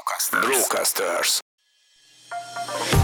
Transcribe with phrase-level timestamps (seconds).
[0.00, 1.40] Brocasters.
[2.30, 2.99] Brocasters.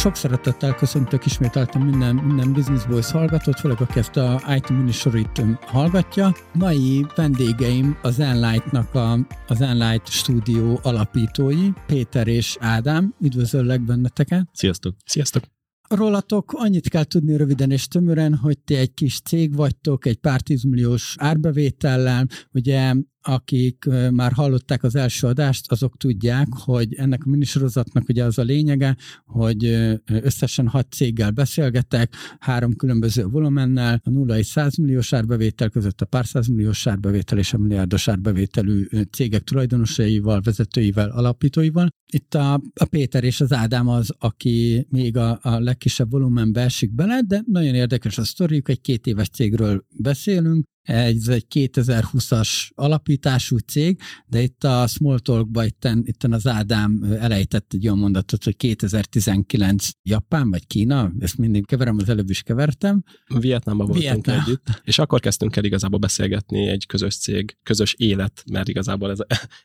[0.00, 5.42] Sok szeretettel köszöntök ismételtem minden, minden Business Boys hallgatót, főleg aki ezt a IT minisorit
[5.66, 6.34] hallgatja.
[6.54, 13.14] Mai vendégeim az Enlight-nak a, az Enlight stúdió alapítói, Péter és Ádám.
[13.20, 14.48] Üdvözöllek benneteket!
[14.52, 14.96] Sziasztok!
[15.04, 15.42] Sziasztok!
[15.88, 20.40] Rólatok annyit kell tudni röviden és tömören, hogy ti egy kis cég vagytok, egy pár
[20.40, 28.08] tízmilliós árbevétellel, ugye akik már hallották az első adást, azok tudják, hogy ennek a minisorozatnak
[28.08, 29.64] ugye az a lényege, hogy
[30.04, 36.04] összesen hat céggel beszélgetek, három különböző volumennel, a 0 és 100 milliós árbevétel között a
[36.04, 41.88] pár milliós árbevétel és a milliárdos árbevételű cégek tulajdonosaival, vezetőivel, alapítóival.
[42.12, 46.94] Itt a, a Péter és az Ádám az, aki még a, a legkisebb volumenbe esik
[46.94, 53.56] bele, de nagyon érdekes a sztoriuk, egy két éves cégről beszélünk, ez egy 2020-as alapítású
[53.56, 59.88] cég, de itt a Smalltalkban itten, itten az Ádám elejtett egy olyan mondatot, hogy 2019
[60.02, 63.02] Japán vagy Kína, ezt mindig keverem, az előbb is kevertem.
[63.38, 64.40] Vietnámban voltunk Vietnám.
[64.46, 69.18] együtt, és akkor kezdtünk el igazából beszélgetni egy közös cég, közös élet, mert igazából ez,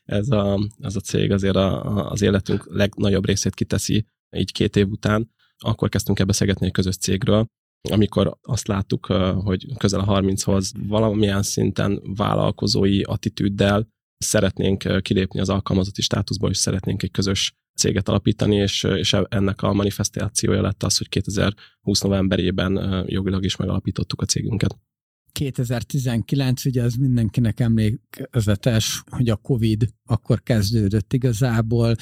[0.04, 4.06] ez, a, ez a cég azért a, az életünk legnagyobb részét kiteszi
[4.36, 7.46] így két év után, akkor kezdtünk el beszélgetni egy közös cégről,
[7.90, 9.06] amikor azt láttuk,
[9.44, 13.88] hogy közel a 30-hoz valamilyen szinten vállalkozói attitűddel
[14.18, 19.72] szeretnénk kilépni az alkalmazotti státuszból, és szeretnénk egy közös céget alapítani, és, és ennek a
[19.72, 24.76] manifestációja lett az, hogy 2020 novemberében jogilag is megalapítottuk a cégünket.
[25.36, 31.94] 2019, ugye az mindenkinek emlékezetes, hogy a Covid akkor kezdődött igazából,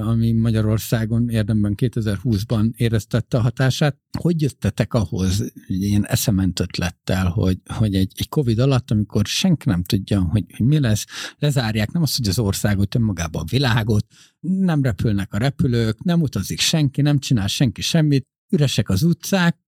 [0.00, 3.96] ami Magyarországon érdemben 2020-ban éreztette a hatását.
[4.18, 9.82] Hogy jöttetek ahhoz, ilyen eszement ötlettel, hogy, hogy egy, egy Covid alatt, amikor senki nem
[9.82, 11.06] tudja, hogy, hogy mi lesz,
[11.38, 14.06] lezárják nem azt, hogy az országot, önmagában a világot,
[14.40, 19.60] nem repülnek a repülők, nem utazik senki, nem csinál senki semmit, üresek az utcák,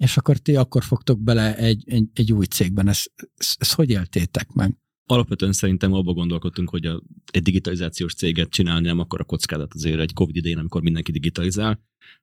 [0.00, 2.88] és akkor ti akkor fogtok bele egy, egy, egy új cégben.
[2.88, 4.76] Ezt, ezt, ezt hogy éltétek meg?
[5.04, 7.02] Alapvetően szerintem abba gondolkodtunk, hogy a,
[7.32, 11.82] egy digitalizációs céget csinálni nem akkor a kockázat azért egy Covid idején, amikor mindenki digitalizál.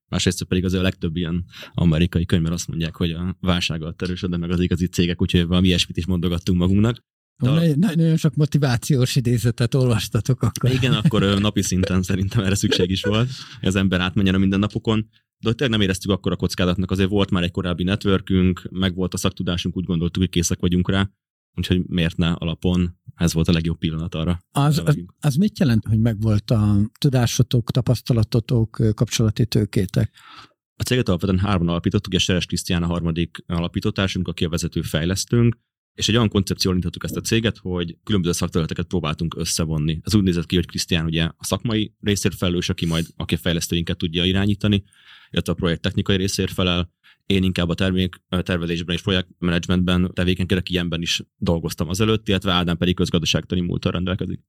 [0.10, 4.52] Másrészt pedig azért a legtöbb ilyen amerikai könyvben azt mondják, hogy a válsággal erősödnek meg
[4.52, 7.04] az igazi cégek, úgyhogy valami ilyesmit is mondogattunk magunknak.
[7.38, 7.76] A...
[7.76, 10.72] Nagyon sok motivációs idézetet olvastatok akkor.
[10.72, 15.10] Igen, akkor napi szinten szerintem erre szükség is volt, hogy az ember átmenjen a mindennapokon
[15.40, 19.14] de tényleg nem éreztük akkor a kockázatnak, azért volt már egy korábbi networkünk, meg volt
[19.14, 21.10] a szaktudásunk, úgy gondoltuk, hogy készek vagyunk rá,
[21.54, 24.40] úgyhogy miért ne alapon, ez volt a legjobb pillanat arra.
[24.52, 30.12] Az, az, az mit jelent, hogy megvolt a tudásotok, tapasztalatotok, kapcsolati tőkétek?
[30.76, 35.58] A céget alapvetően hárman alapítottuk, és Seres Krisztián a harmadik alapítótársunk, aki a vezető fejlesztőnk,
[35.98, 40.00] és egy olyan koncepció indítottuk ezt a céget, hogy különböző szakterületeket próbáltunk összevonni.
[40.04, 43.38] Ez úgy nézett ki, hogy Krisztián ugye a szakmai részért felelős, aki majd aki a
[43.38, 44.84] fejlesztőinket tudja irányítani,
[45.30, 46.92] illetve a projekt technikai részért felel.
[47.26, 52.78] Én inkább a termék tervezésben és projektmenedzsmentben tevékenykedek, ilyenben is dolgoztam az előtt, illetve Ádám
[52.78, 54.40] pedig közgazdaságtani múltal rendelkezik.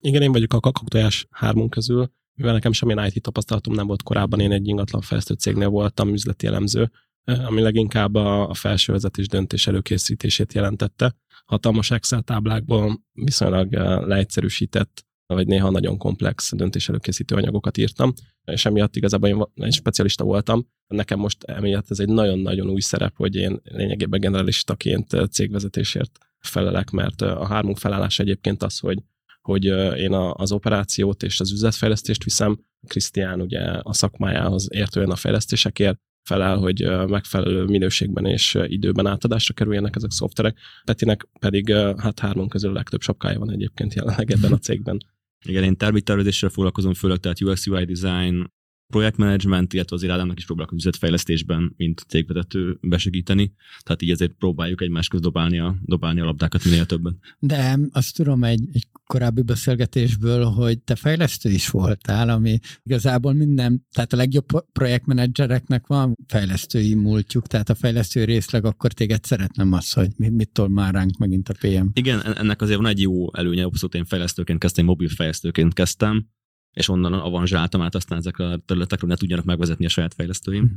[0.00, 4.40] Igen, én vagyok a kakaktojás hármunk közül, mivel nekem semmilyen IT tapasztalatom nem volt korábban,
[4.40, 6.90] én egy ingatlan fejlesztő cégnél voltam üzleti elemző,
[7.24, 11.14] ami leginkább a, a felső vezetés döntés előkészítését jelentette.
[11.44, 13.72] Hatalmas Excel táblákból viszonylag
[14.06, 18.12] leegyszerűsített vagy néha nagyon komplex döntés előkészítő anyagokat írtam,
[18.44, 20.66] és emiatt igazából én egy specialista voltam.
[20.86, 27.20] Nekem most emiatt ez egy nagyon-nagyon új szerep, hogy én lényegében generalistaként cégvezetésért felelek, mert
[27.20, 28.98] a hármunk felállás egyébként az, hogy,
[29.40, 29.64] hogy
[29.98, 36.56] én az operációt és az üzletfejlesztést viszem, Krisztián ugye a szakmájához értően a fejlesztésekért, felel,
[36.56, 40.58] hogy megfelelő minőségben és időben átadásra kerüljenek ezek a szoftverek.
[40.84, 44.98] Petinek pedig hát hárman közül a legtöbb sapkája van egyébként jelenleg ebben a cégben.
[45.44, 48.52] Igen, én terméktervezéssel foglalkozom, főleg tehát UX UI design,
[48.92, 53.52] projektmenedzsment, illetve az irádának is próbálok üzletfejlesztésben, mint cégvezető besegíteni.
[53.82, 57.18] Tehát így ezért próbáljuk egymás közt dobálni a, dobálni a labdákat minél többen.
[57.38, 63.86] De azt tudom egy, egy korábbi beszélgetésből, hogy te fejlesztő is voltál, ami igazából minden,
[63.92, 69.92] tehát a legjobb projektmenedzsereknek van fejlesztői múltjuk, tehát a fejlesztő részleg akkor téged szeretnem az,
[69.92, 71.86] hogy mit tol már ránk megint a PM.
[71.92, 76.26] Igen, ennek azért van egy jó előnye, abszolút én fejlesztőként kezdtem, mobil fejlesztőként kezdtem,
[76.72, 80.62] és onnan avanzsáltam át aztán ezek a területekről ne tudjanak megvezetni a saját fejlesztőim.
[80.62, 80.76] Mm.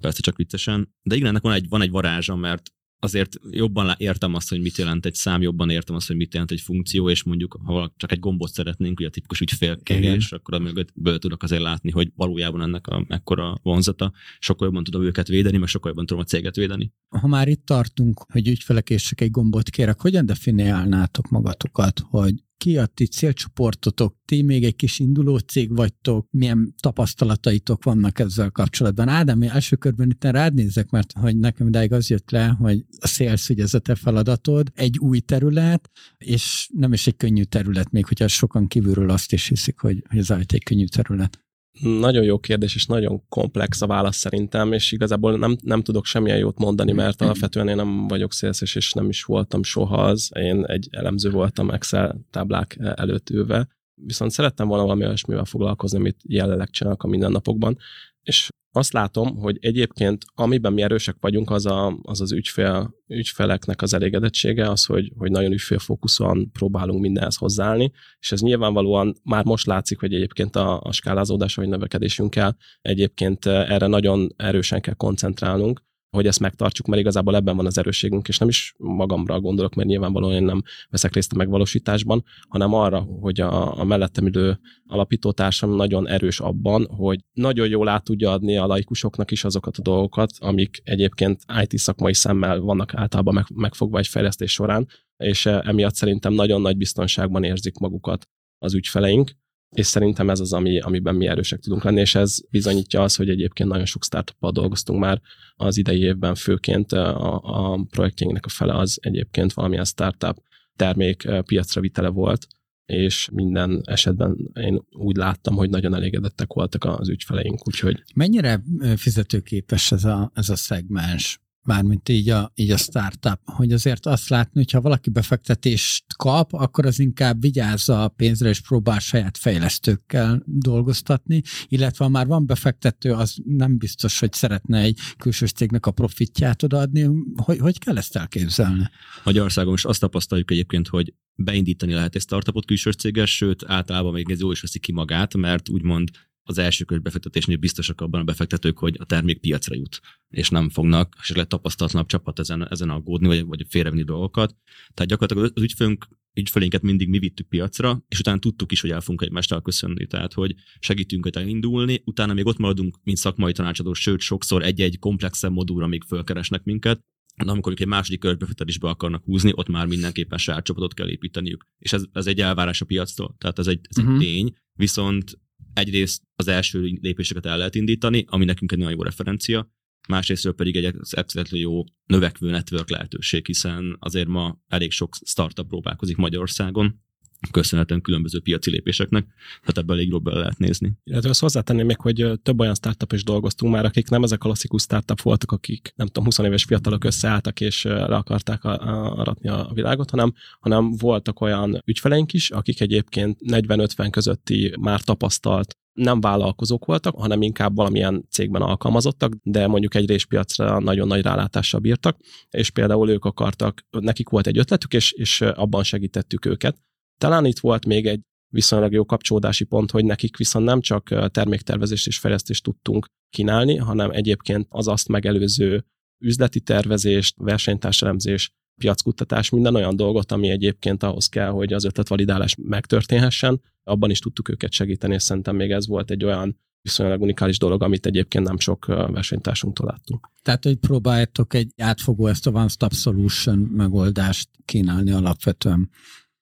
[0.00, 0.94] Persze csak viccesen.
[1.02, 2.72] De igen, ennek van egy, van egy varázsa, mert
[3.04, 6.50] azért jobban értem azt, hogy mit jelent egy szám, jobban értem azt, hogy mit jelent
[6.50, 11.18] egy funkció, és mondjuk, ha csak egy gombot szeretnénk, ugye a tipikus ügyfélkérés, akkor mögöttből
[11.18, 15.68] tudok azért látni, hogy valójában ennek a mekkora vonzata, sokkal jobban tudom őket védeni, meg
[15.68, 16.92] sokkal jobban tudom a céget védeni.
[17.08, 22.43] Ha már itt tartunk, hogy ügyfelek és csak egy gombot kérek, hogyan definiálnátok magatokat, hogy
[22.56, 28.50] ki a ti célcsoportotok, ti még egy kis induló cég vagytok, milyen tapasztalataitok vannak ezzel
[28.50, 29.08] kapcsolatban.
[29.08, 32.84] Ádám, én első körben itt rád nézek, mert hogy nekem idáig az jött le, hogy
[32.98, 37.42] a sales ugye ez a te feladatod, egy új terület, és nem is egy könnyű
[37.42, 41.38] terület, még hogyha sokan kívülről azt is hiszik, hogy, hogy ez egy könnyű terület.
[41.80, 46.38] Nagyon jó kérdés, és nagyon komplex a válasz szerintem, és igazából nem, nem tudok semmilyen
[46.38, 50.30] jót mondani, mert alapvetően én nem vagyok szélszes, és nem is voltam soha az.
[50.34, 56.20] Én egy elemző voltam Excel táblák előtt ülve, viszont szerettem volna valami olyasmivel foglalkozni, amit
[56.22, 57.78] jelenleg csinálok a mindennapokban,
[58.24, 63.82] és azt látom, hogy egyébként amiben mi erősek vagyunk, az a, az, az ügyfél, ügyfeleknek
[63.82, 69.66] az elégedettsége, az, hogy, hogy nagyon ügyfélfókuszúan próbálunk mindenhez hozzáállni, és ez nyilvánvalóan már most
[69.66, 75.82] látszik, hogy egyébként a, a skálázódás, vagy növekedésünkkel egyébként erre nagyon erősen kell koncentrálnunk,
[76.14, 79.88] hogy ezt megtartsuk, mert igazából ebben van az erősségünk, és nem is magamra gondolok, mert
[79.88, 85.74] nyilvánvalóan én nem veszek részt a megvalósításban, hanem arra, hogy a, a mellettem ülő alapítótársam
[85.76, 90.30] nagyon erős abban, hogy nagyon jól át tudja adni a laikusoknak is azokat a dolgokat,
[90.38, 96.32] amik egyébként IT szakmai szemmel vannak általában meg, megfogva egy fejlesztés során, és emiatt szerintem
[96.32, 98.28] nagyon nagy biztonságban érzik magukat
[98.58, 99.32] az ügyfeleink,
[99.74, 103.28] és szerintem ez az, ami, amiben mi erősek tudunk lenni, és ez bizonyítja az, hogy
[103.28, 105.20] egyébként nagyon sok startup dolgoztunk már
[105.56, 107.40] az idei évben, főként a,
[107.72, 110.42] a projektjeinknek a fele az egyébként valamilyen startup
[110.76, 112.46] termék piacra vitele volt,
[112.86, 118.02] és minden esetben én úgy láttam, hogy nagyon elégedettek voltak az ügyfeleink, úgyhogy...
[118.14, 118.62] Mennyire
[118.96, 121.40] fizetőképes ez a, ez a szegmens?
[121.64, 126.52] Mármint így a, így a startup, hogy azért azt látni, hogy ha valaki befektetést kap,
[126.52, 132.46] akkor az inkább vigyázza a pénzre, és próbál saját fejlesztőkkel dolgoztatni, illetve ha már van
[132.46, 137.08] befektető, az nem biztos, hogy szeretne egy külső cégnek a profitját odaadni.
[137.36, 138.90] Hogy, hogy kell ezt elképzelni?
[139.24, 144.30] Magyarországon is azt tapasztaljuk egyébként, hogy beindítani lehet egy startupot külső céggel, sőt általában még
[144.30, 146.10] ez jól is veszi ki magát, mert úgymond
[146.44, 150.68] az első kör befektetésnél biztosak abban a befektetők, hogy a termék piacra jut, és nem
[150.68, 154.56] fognak esetleg tapasztalatlanabb csapat ezen, ezen aggódni, vagy, vagy félrevenni dolgokat.
[154.94, 159.00] Tehát gyakorlatilag az ügyfőnk, ügyfelénket mindig mi vittük piacra, és utána tudtuk is, hogy el
[159.00, 160.06] fogunk egymást köszönni.
[160.06, 164.98] Tehát, hogy segítünk hogy elindulni, utána még ott maradunk, mint szakmai tanácsadó, sőt, sokszor egy-egy
[164.98, 167.00] komplexebb modulra még fölkeresnek minket,
[167.44, 171.66] de amikor egy második körbefektetésbe akarnak húzni, ott már mindenképpen saját csapatot kell építeniük.
[171.78, 174.14] És ez, ez egy elvárás a piactól, tehát ez egy, ez uh-huh.
[174.14, 174.28] egy mhm.
[174.28, 175.38] tény, viszont
[175.74, 179.72] egyrészt az első lépéseket el lehet indítani, ami nekünk egy nagyon jó referencia,
[180.08, 186.16] másrésztről pedig egy epszületlenül jó növekvő network lehetőség, hiszen azért ma elég sok startup próbálkozik
[186.16, 187.03] Magyarországon,
[187.50, 189.26] köszönhetően különböző piaci lépéseknek,
[189.60, 190.92] tehát ebből elég jobban lehet nézni.
[191.04, 194.46] Illetve azt hozzátenném még, hogy több olyan startup is dolgoztunk már, akik nem ezek a
[194.46, 199.70] klasszikus startup voltak, akik nem tudom, 20 éves fiatalok összeálltak és le akarták aratni a
[199.74, 206.84] világot, hanem, hanem voltak olyan ügyfeleink is, akik egyébként 40-50 közötti már tapasztalt nem vállalkozók
[206.84, 212.18] voltak, hanem inkább valamilyen cégben alkalmazottak, de mondjuk egy részpiacra nagyon nagy rálátással bírtak,
[212.50, 216.76] és például ők akartak, nekik volt egy ötletük, és, és abban segítettük őket,
[217.18, 218.20] talán itt volt még egy
[218.52, 224.10] viszonylag jó kapcsolódási pont, hogy nekik viszont nem csak terméktervezést és fejlesztést tudtunk kínálni, hanem
[224.10, 225.84] egyébként az azt megelőző
[226.24, 233.60] üzleti tervezést, versenytárselemzés, piackutatás, minden olyan dolgot, ami egyébként ahhoz kell, hogy az ötletvalidálás megtörténhessen,
[233.84, 237.82] abban is tudtuk őket segíteni, és szerintem még ez volt egy olyan viszonylag unikális dolog,
[237.82, 240.30] amit egyébként nem sok versenytársunktól láttunk.
[240.42, 245.90] Tehát, hogy próbáljátok egy átfogó ezt a one-stop solution megoldást kínálni alapvetően.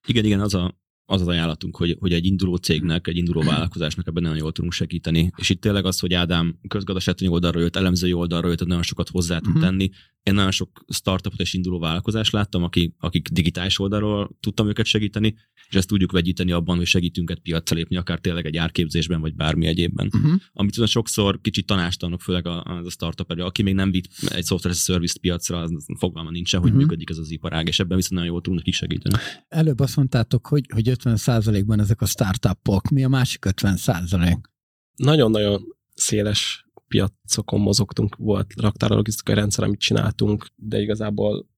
[0.06, 4.06] Igen, igen, az a, az az ajánlatunk, hogy, hogy egy induló cégnek, egy induló vállalkozásnak
[4.06, 5.30] ebben nagyon jól tudunk segíteni.
[5.37, 9.38] És itt tényleg az, hogy Ádám közgazdasági oldalról jött, elemzői oldalról jött, nagyon sokat hozzá
[9.38, 9.62] tud uh-huh.
[9.62, 9.90] tenni.
[10.23, 15.35] Én nagyon sok startupot és induló vállalkozást láttam, akik, akik digitális oldalról tudtam őket segíteni,
[15.68, 19.35] és ezt tudjuk vegyíteni abban, hogy segítünk egy piacra lépni, akár tényleg egy árképzésben, vagy
[19.35, 20.11] bármi egyébben.
[20.14, 20.32] Uh-huh.
[20.52, 24.44] Amit viszont sokszor kicsit tanástalanok, főleg a, a startup erő, aki még nem vitt egy
[24.44, 26.85] software service piacra, az fogalma nincsen, hogy uh-huh.
[26.85, 29.16] működik ez az iparág, és ebben viszont nagyon jól nekik segíteni.
[29.49, 32.88] Előbb azt mondtátok, hogy, hogy 50 ban ezek a startupok.
[32.88, 34.38] Mi a másik 50%
[34.96, 35.62] Nagyon-nagyon
[35.94, 41.49] széles piacokon mozogtunk, volt raktára logisztikai rendszer, amit csináltunk, de igazából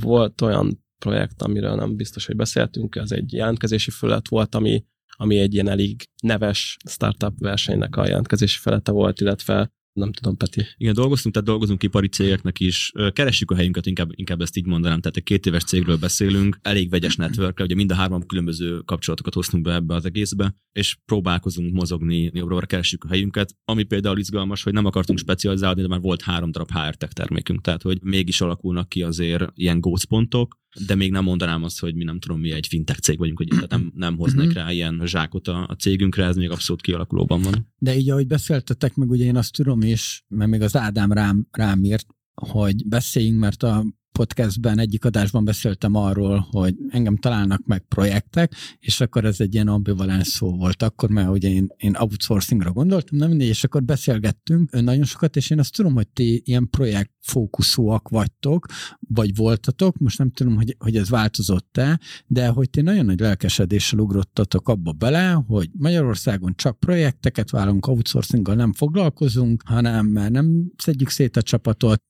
[0.00, 4.84] volt olyan projekt, amiről nem biztos, hogy beszéltünk, ez egy jelentkezési felület volt, ami,
[5.16, 10.62] ami egy ilyen elég neves startup versenynek a jelentkezési felete volt, illetve Nem tudom, Peti.
[10.76, 12.92] Igen, dolgoztunk, tehát dolgozunk ipari cégeknek is.
[13.12, 15.00] Keressük a helyünket, inkább, inkább ezt így mondanám.
[15.00, 19.34] Tehát egy két éves cégről beszélünk, elég vegyes network ugye mind a három különböző kapcsolatokat
[19.34, 23.56] hoztunk be ebbe az egészbe, és próbálkozunk mozogni, jobbra keressük a helyünket.
[23.64, 27.60] Ami például izgalmas, hogy nem akartunk specializálni, de már volt három darab HR tech termékünk,
[27.60, 32.04] tehát hogy mégis alakulnak ki azért ilyen gócpontok, de még nem mondanám azt, hogy mi
[32.04, 34.54] nem tudom, mi egy fintech cég vagyunk, hogy tehát nem, nem hoznak mhm.
[34.54, 37.72] rá ilyen zsákot a, a cégünkre, ez még abszolút kialakulóban van.
[37.78, 41.46] De így, ahogy beszéltetek meg, ugye én azt tudom is, mert még az Ádám rám,
[41.50, 43.84] rám írt, hogy beszéljünk, mert a
[44.18, 49.68] podcastben egyik adásban beszéltem arról, hogy engem találnak meg projektek, és akkor ez egy ilyen
[49.68, 54.70] ambivalens szó volt akkor, mert ugye én, én outsourcingra gondoltam, nem mindegy, és akkor beszélgettünk
[54.70, 58.66] nagyon sokat, és én azt tudom, hogy ti ilyen projekt fókuszúak vagytok,
[59.08, 63.98] vagy voltatok, most nem tudom, hogy, hogy ez változott-e, de hogy ti nagyon nagy lelkesedéssel
[63.98, 71.36] ugrottatok abba bele, hogy Magyarországon csak projekteket vállalunk, outsourcinggal nem foglalkozunk, hanem nem szedjük szét
[71.36, 72.02] a csapatot.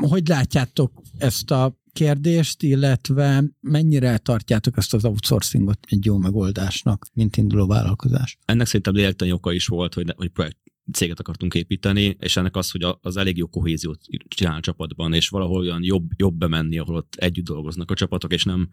[0.00, 7.36] Hogy látjátok ezt a kérdést, illetve mennyire tartjátok ezt az outsourcingot egy jó megoldásnak, mint
[7.36, 8.38] induló vállalkozás?
[8.44, 10.58] Ennek szerintem léltani oka is volt, hogy, hogy projekt
[10.92, 15.28] céget akartunk építeni, és ennek az, hogy az elég jó kohéziót csinál a csapatban, és
[15.28, 18.68] valahol olyan jobb, jobb bemenni, ahol ott együtt dolgoznak a csapatok, és nem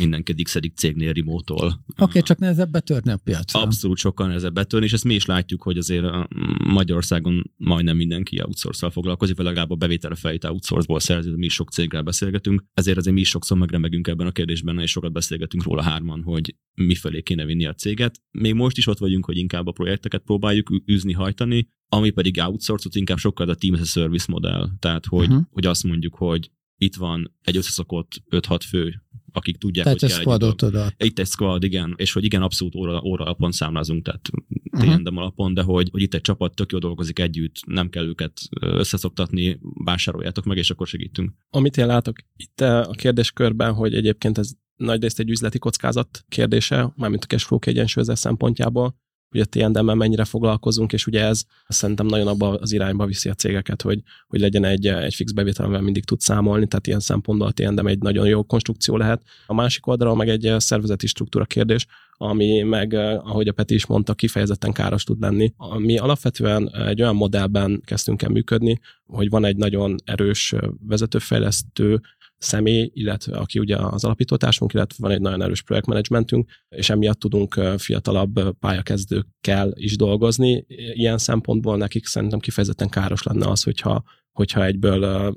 [0.00, 1.66] mindenki x cégnél remote-tól.
[1.66, 3.60] Oké, okay, csak nehezebb betörni a piacra.
[3.60, 6.06] Abszolút sokkal nehezebb betörni, és ezt mi is látjuk, hogy azért
[6.64, 11.70] Magyarországon majdnem mindenki outsource foglalkozik, vagy legalább a bevételre fejt outsource-ból szerzi, mi is sok
[11.70, 15.82] céggel beszélgetünk, ezért azért mi is sokszor megremegünk ebben a kérdésben, és sokat beszélgetünk róla
[15.82, 18.20] hárman, hogy mifelé kéne vinni a céget.
[18.30, 21.45] Még most is ott vagyunk, hogy inkább a projekteket próbáljuk űzni, hajtani,
[21.88, 24.68] ami pedig outsource inkább sokkal a team as a service modell.
[24.78, 25.44] Tehát, hogy, uh-huh.
[25.50, 30.18] hogy azt mondjuk, hogy itt van egy összeszokott 5-6 fő, akik tudják, tehát hogy kell
[30.18, 30.92] squadot oda.
[30.96, 34.28] Itt egy squad, igen, és hogy igen, abszolút óra, óra alapon számlázunk, tehát
[34.72, 35.18] uh-huh.
[35.18, 39.58] alapon, de hogy, hogy itt egy csapat tök jól dolgozik együtt, nem kell őket összeszoktatni,
[39.84, 41.32] vásároljátok meg, és akkor segítünk.
[41.50, 47.24] Amit én látok itt a kérdéskörben, hogy egyébként ez nagyrészt egy üzleti kockázat kérdése, mármint
[47.24, 48.96] a cashflow kiegyensúlyozás szempontjából,
[49.30, 53.34] hogy a TND-mel mennyire foglalkozunk, és ugye ez szerintem nagyon abba az irányba viszi a
[53.34, 57.48] cégeket, hogy, hogy legyen egy, egy fix bevétel, amivel mindig tud számolni, tehát ilyen szempontból
[57.48, 59.22] a TND egy nagyon jó konstrukció lehet.
[59.46, 61.86] A másik oldalról meg egy szervezeti struktúra kérdés,
[62.18, 65.52] ami meg, ahogy a Peti is mondta, kifejezetten káros tud lenni.
[65.78, 70.54] Mi alapvetően egy olyan modellben kezdtünk el működni, hogy van egy nagyon erős
[70.86, 72.00] vezetőfejlesztő,
[72.38, 77.60] személy, illetve aki ugye az alapítótársunk, illetve van egy nagyon erős projektmenedzsmentünk, és emiatt tudunk
[77.76, 80.64] fiatalabb pályakezdőkkel is dolgozni.
[80.92, 84.02] Ilyen szempontból nekik szerintem kifejezetten káros lenne az, hogyha,
[84.32, 85.34] hogyha egyből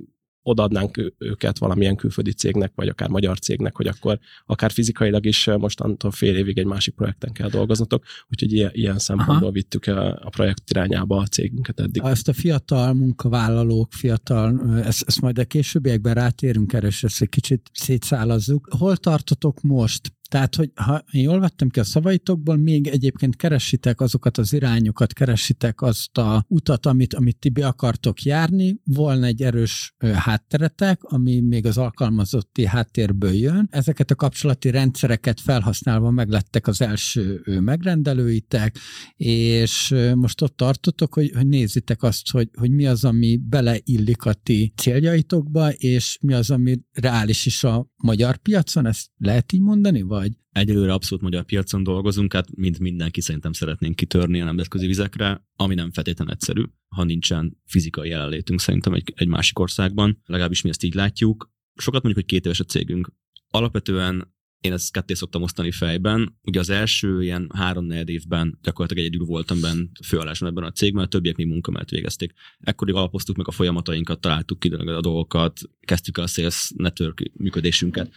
[0.49, 6.11] odaadnánk őket valamilyen külföldi cégnek, vagy akár magyar cégnek, hogy akkor akár fizikailag is mostantól
[6.11, 9.51] fél évig egy másik projekten kell dolgoznatok, úgyhogy ilyen, ilyen szempontból Aha.
[9.51, 12.01] vittük a projekt irányába a cégünket eddig.
[12.03, 17.29] Ezt a fiatal munkavállalók, fiatal, ezt, ezt majd a későbbiekben rátérünk erre, és ezt egy
[17.29, 18.67] kicsit szétszálazzuk.
[18.77, 20.17] Hol tartotok most?
[20.29, 25.13] Tehát, hogy ha én jól vettem ki a szavaitokból, még egyébként keresitek azokat az irányokat,
[25.13, 31.39] keresitek azt a utat, amit, amit ti be akartok járni, volna egy erős hátteretek, ami
[31.39, 33.67] még az alkalmazotti háttérből jön.
[33.71, 38.77] Ezeket a kapcsolati rendszereket felhasználva meglettek az első megrendelőitek,
[39.15, 44.33] és most ott tartotok, hogy, hogy nézitek azt, hogy, hogy mi az, ami beleillik a
[44.33, 50.01] ti céljaitokba, és mi az, ami reális is a magyar piacon, ezt lehet így mondani,
[50.01, 50.18] vagy?
[50.51, 55.75] Egyelőre abszolút magyar piacon dolgozunk, hát mint mindenki szerintem szeretnénk kitörni a nemzetközi vizekre, ami
[55.75, 56.63] nem feltétlenül egyszerű,
[56.95, 61.51] ha nincsen fizikai jelenlétünk szerintem egy, egy másik országban, legalábbis mi ezt így látjuk.
[61.75, 63.11] Sokat mondjuk, hogy két éves a cégünk.
[63.49, 66.37] Alapvetően én ezt ketté szoktam osztani fejben.
[66.41, 71.07] Ugye az első ilyen három évben gyakorlatilag egyedül voltam benne főálláson ebben a cégben, a
[71.07, 72.33] többiek még munka mellett végezték.
[72.59, 78.13] Ekkorig alapoztuk meg a folyamatainkat, találtuk ki a dolgokat, kezdtük el a sales network működésünket.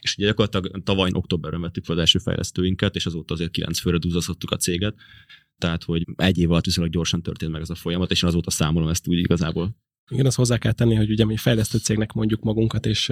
[0.00, 3.98] És ugye gyakorlatilag tavaly októberben vettük fel az első fejlesztőinket, és azóta azért kilenc főre
[3.98, 4.94] dúzasztottuk a céget.
[5.58, 8.50] Tehát, hogy egy év alatt viszonylag gyorsan történt meg ez a folyamat, és én azóta
[8.50, 9.76] számolom ezt úgy igazából.
[10.10, 13.08] Igen, azt hozzá kell tenni, hogy ugye mi fejlesztő cégnek mondjuk magunkat, és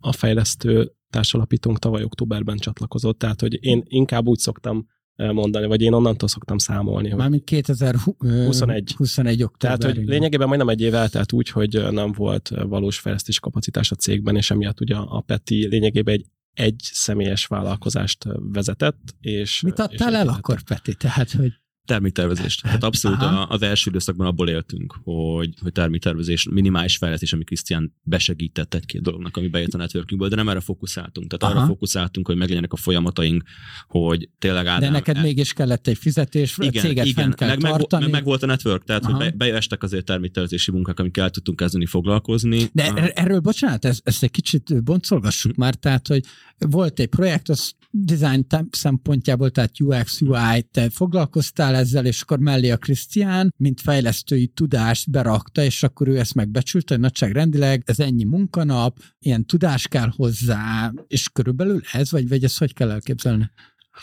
[0.00, 5.92] a fejlesztő társalapítónk tavaly októberben csatlakozott, tehát hogy én inkább úgy szoktam mondani, vagy én
[5.92, 7.12] onnantól szoktam számolni.
[7.12, 9.78] Mármint 2021 21 október.
[9.78, 13.94] Tehát, hogy lényegében majdnem egy év eltelt úgy, hogy nem volt valós fejlesztési kapacitás a
[13.94, 16.26] cégben, és emiatt ugye a Peti lényegében egy
[16.58, 19.14] egy személyes vállalkozást vezetett.
[19.20, 20.94] És, Mit adtál és el akkor, Peti?
[20.94, 21.52] Tehát, hogy
[21.88, 22.56] Terméktervezés.
[22.56, 23.42] Tehát abszolút Aha.
[23.42, 29.36] az első időszakban abból éltünk, hogy, hogy terméktervezés, minimális fejlesztés, ami Krisztián besegített egy-két dolognak,
[29.36, 31.30] ami bejött a networkünkből, de nem erre fókuszáltunk.
[31.30, 31.62] Tehát Aha.
[31.62, 33.42] arra fókuszáltunk, hogy meglegyenek a folyamataink,
[33.86, 34.80] hogy tényleg Ádám...
[34.80, 38.02] De neked mégis kellett egy fizetés, a céget fent kell meg, tartani.
[38.02, 39.16] meg, meg, volt a network, tehát Aha.
[39.16, 42.68] hogy be, beestek azért terméktervezési munkák, amikkel el tudtunk kezdeni foglalkozni.
[42.72, 46.24] De Ah, er- erről, bocsánat, ezt, ezt egy kicsit boncolgassuk már, tehát, hogy
[46.58, 52.70] volt egy projekt, az design szempontjából, tehát UX, UI, te foglalkoztál ezzel, és akkor mellé
[52.70, 58.24] a Krisztián, mint fejlesztői tudást berakta, és akkor ő ezt megbecsült, hogy nagyságrendileg ez ennyi
[58.24, 63.50] munkanap, ilyen tudás kell hozzá, és körülbelül ez, vagy, vagy ezt hogy kell elképzelni?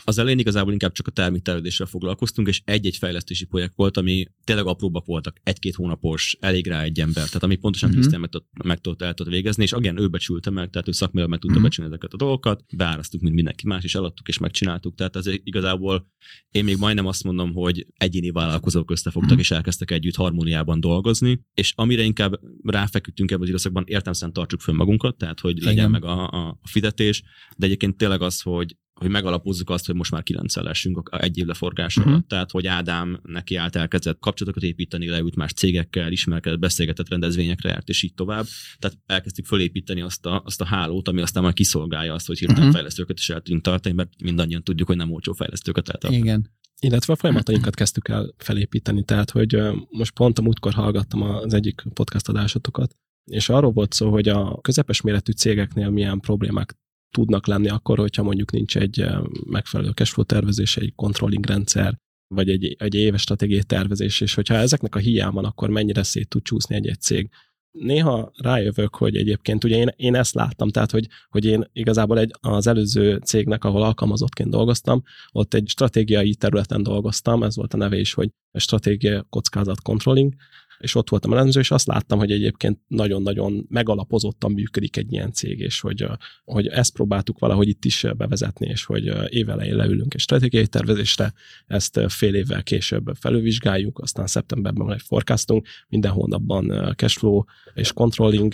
[0.04, 4.66] Az elején igazából inkább csak a terméktervezéssel foglalkoztunk, és egy-egy fejlesztési projekt volt, ami tényleg
[4.66, 7.98] apróbbak voltak, egy-két hónapos, elég rá egy ember, tehát ami pontosan Mhm.
[7.98, 8.12] uh-huh.
[8.12, 10.92] Krisztián meg, tud- meg tudott, el tudott végezni, és igen, ő becsülte meg, tehát ő
[10.92, 11.66] szakmailag meg tudta Mhm.
[11.66, 11.80] uh-huh.
[11.80, 16.08] becsülni ezeket a dolgokat, beárasztuk, mint mindenki más, és eladtuk, és megcsináltuk, tehát ez igazából
[16.52, 19.40] én még majdnem azt mondom, hogy egyéni vállalkozók összefogtak, Mhm.
[19.40, 24.76] és elkezdtek együtt harmóniában dolgozni, és amire inkább ráfeküdtünk ebben az időszakban, értelmesen tartsuk fönn
[24.76, 25.92] magunkat, tehát hogy legyen Igen.
[25.92, 27.24] meg a, a, a fizetés,
[27.58, 31.38] de egyébként tényleg az, hogy hogy megalapozzuk azt, hogy most már kilencszer lessünk a- egy
[31.38, 32.16] év leforgása uh-huh.
[32.16, 32.28] alatt.
[32.28, 37.90] Tehát, hogy Ádám neki állt elkezdett kapcsolatokat építeni, leült más cégekkel, ismerkedett, beszélgetett rendezvényekre járt,
[37.90, 38.46] és így tovább.
[38.80, 42.62] Tehát elkezdtük fölépíteni azt a, azt a hálót, ami aztán majd kiszolgálja azt, hogy hirtelen
[42.62, 42.76] uh-huh.
[42.76, 46.22] fejlesztőket is el tudjunk tartani, mert mindannyian tudjuk, hogy nem olcsó fejlesztőket eltartani.
[46.22, 46.52] Igen.
[46.80, 49.58] illetve a folyamatainkat kezdtük el felépíteni, tehát hogy
[49.90, 54.60] most pont a múltkor hallgattam az egyik podcast adásotokat, és arról volt szó, hogy a
[54.62, 56.78] közepes méretű cégeknél milyen problémák
[57.16, 62.50] tudnak lenni akkor, hogyha mondjuk nincs egy ö, megfelelő cashflow tervezés, egy controlling rendszer, vagy
[62.50, 66.44] egy, egy éves stratégiai tervezés, és hogyha ezeknek a hiány van, akkor mennyire szét tud
[66.44, 67.30] csúszni egy-egy cég.
[67.72, 72.32] Néha rájövök, hogy egyébként ugye én, én ezt láttam, tehát hogy, hogy én igazából egy,
[72.42, 77.98] az előző cégnek, ahol alkalmazottként dolgoztam, ott egy stratégiai területen dolgoztam, ez volt a neve
[77.98, 80.34] is, hogy stratégia kockázat controlling,
[80.78, 85.60] és ott voltam elemző, és azt láttam, hogy egyébként nagyon-nagyon megalapozottan működik egy ilyen cég,
[85.60, 86.08] és hogy,
[86.44, 91.34] hogy ezt próbáltuk valahogy itt is bevezetni, és hogy évelején leülünk egy stratégiai tervezésre,
[91.68, 98.54] ezt fél évvel később felülvizsgáljuk, aztán szeptemberben egy forecastunk, minden hónapban cashflow és controlling,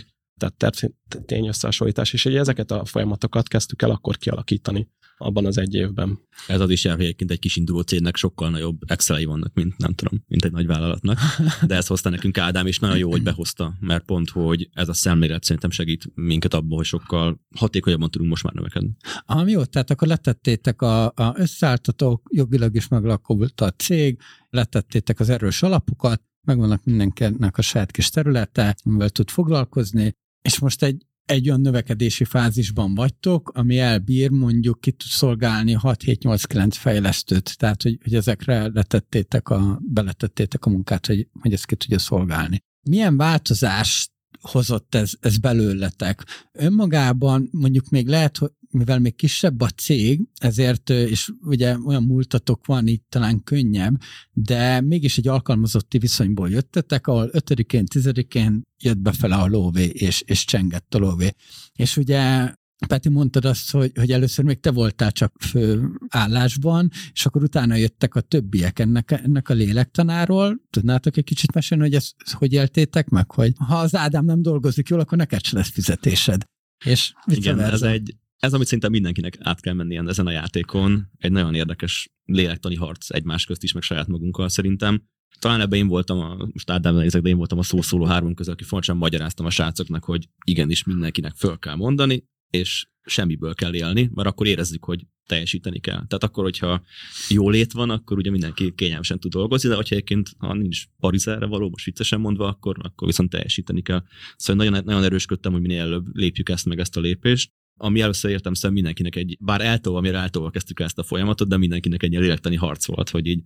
[0.49, 0.93] tehát
[1.25, 4.89] tényösszehasonlítás, és így ezeket a folyamatokat kezdtük el akkor kialakítani
[5.21, 6.19] abban az egy évben.
[6.47, 9.93] Ez az is hogy egyébként egy kis induló cégnek sokkal nagyobb excel vannak, mint nem
[9.93, 11.19] tudom, mint egy nagy vállalatnak.
[11.67, 14.93] De ezt hozta nekünk Ádám, és nagyon jó, hogy behozta, mert pont, hogy ez a
[14.93, 18.95] szemlélet szerintem segít minket abban, hogy sokkal hatékonyabban tudunk most már növekedni.
[19.25, 25.29] Ami jó, tehát akkor letettétek a, a összeálltatók, jogilag is meglakult a cég, letettétek az
[25.29, 31.47] erős alapokat, megvannak mindenkinek a saját kis területe, amivel tud foglalkozni, és most egy, egy
[31.47, 38.15] olyan növekedési fázisban vagytok, ami elbír mondjuk ki tud szolgálni 6-7-8-9 fejlesztőt, tehát hogy, hogy
[38.15, 42.63] ezekre letettétek a, beletettétek a munkát, hogy, hogy ezt ki tudja szolgálni.
[42.89, 46.25] Milyen változást hozott ez, ez belőletek?
[46.51, 52.65] Önmagában mondjuk még lehet, hogy mivel még kisebb a cég, ezért, és ugye olyan múltatok
[52.65, 54.01] van, itt talán könnyebb,
[54.33, 60.45] de mégis egy alkalmazotti viszonyból jöttetek, ahol 5-én, 10-én jött befele a lóvé, és, és
[60.45, 61.29] csengett a lóvé.
[61.73, 62.53] És ugye
[62.87, 67.75] Peti, mondtad azt, hogy, hogy először még te voltál csak fő állásban, és akkor utána
[67.75, 70.61] jöttek a többiek ennek, ennek a lélektanáról.
[70.69, 74.87] Tudnátok egy kicsit mesélni, hogy ezt hogy éltétek meg, hogy ha az Ádám nem dolgozik
[74.87, 76.43] jól, akkor neked se lesz fizetésed.
[76.85, 81.31] És Igen, ez egy, ez, amit szerintem mindenkinek át kell menni ezen a játékon, egy
[81.31, 85.03] nagyon érdekes lélektani harc egymás közt is, meg saját magunkkal szerintem.
[85.39, 88.53] Talán ebben én voltam, a, most Ádám nézek, de én voltam a szószóló három közül,
[88.53, 94.09] aki fontosan magyaráztam a srácoknak, hogy igenis mindenkinek föl kell mondani, és semmiből kell élni,
[94.13, 96.05] mert akkor érezzük, hogy teljesíteni kell.
[96.07, 96.83] Tehát akkor, hogyha
[97.29, 101.47] jó lét van, akkor ugye mindenki kényelmesen tud dolgozni, de hogyha egyébként, ha nincs parizára
[101.47, 104.03] való, most viccesen mondva, akkor, akkor viszont teljesíteni kell.
[104.35, 107.51] Szóval nagyon, nagyon erősködtem, hogy minél előbb lépjük ezt meg ezt a lépést.
[107.83, 111.47] Ami először értem szem mindenkinek egy, bár eltolva, amire eltolva kezdtük el ezt a folyamatot,
[111.47, 113.43] de mindenkinek egy lélektani harc volt, hogy így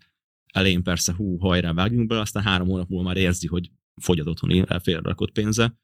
[0.54, 3.72] elején persze hú, hajrá, vágjunk bele, aztán három hónap múlva már érzi, hogy
[4.02, 5.80] fogy az otthoni elfélrakott pénze.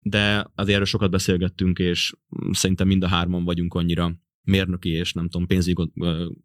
[0.00, 2.14] De azért erről sokat beszélgettünk, és
[2.50, 4.16] szerintem mind a hárman vagyunk annyira
[4.46, 5.90] mérnöki és nem tudom, pénzügyi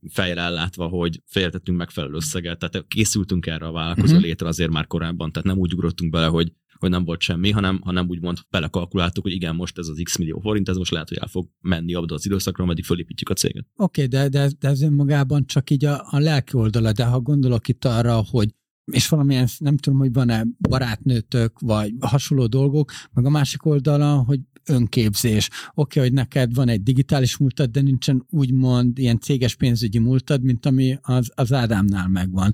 [0.10, 4.22] fejjel ellátva, hogy féltettünk megfelelő összeget, tehát készültünk erre a vállalkozó uh-huh.
[4.22, 7.80] létre azért már korábban, tehát nem úgy ugrottunk bele, hogy, hogy nem volt semmi, hanem,
[7.84, 11.18] hanem úgymond belekalkuláltuk, hogy igen, most ez az x millió forint, ez most lehet, hogy
[11.18, 13.66] el fog menni abba az időszakra, ameddig fölépítjük a céget.
[13.76, 17.20] Oké, okay, de, de, de ez önmagában csak így a, a lelki oldala, de ha
[17.20, 18.50] gondolok itt arra, hogy
[18.92, 24.40] és valamilyen, nem tudom, hogy van-e barátnőtök, vagy hasonló dolgok, meg a másik oldala, hogy
[24.66, 25.50] önképzés.
[25.50, 30.44] Oké, okay, hogy neked van egy digitális múltad, de nincsen úgymond ilyen céges pénzügyi múltad,
[30.44, 32.52] mint ami az, az Ádámnál megvan.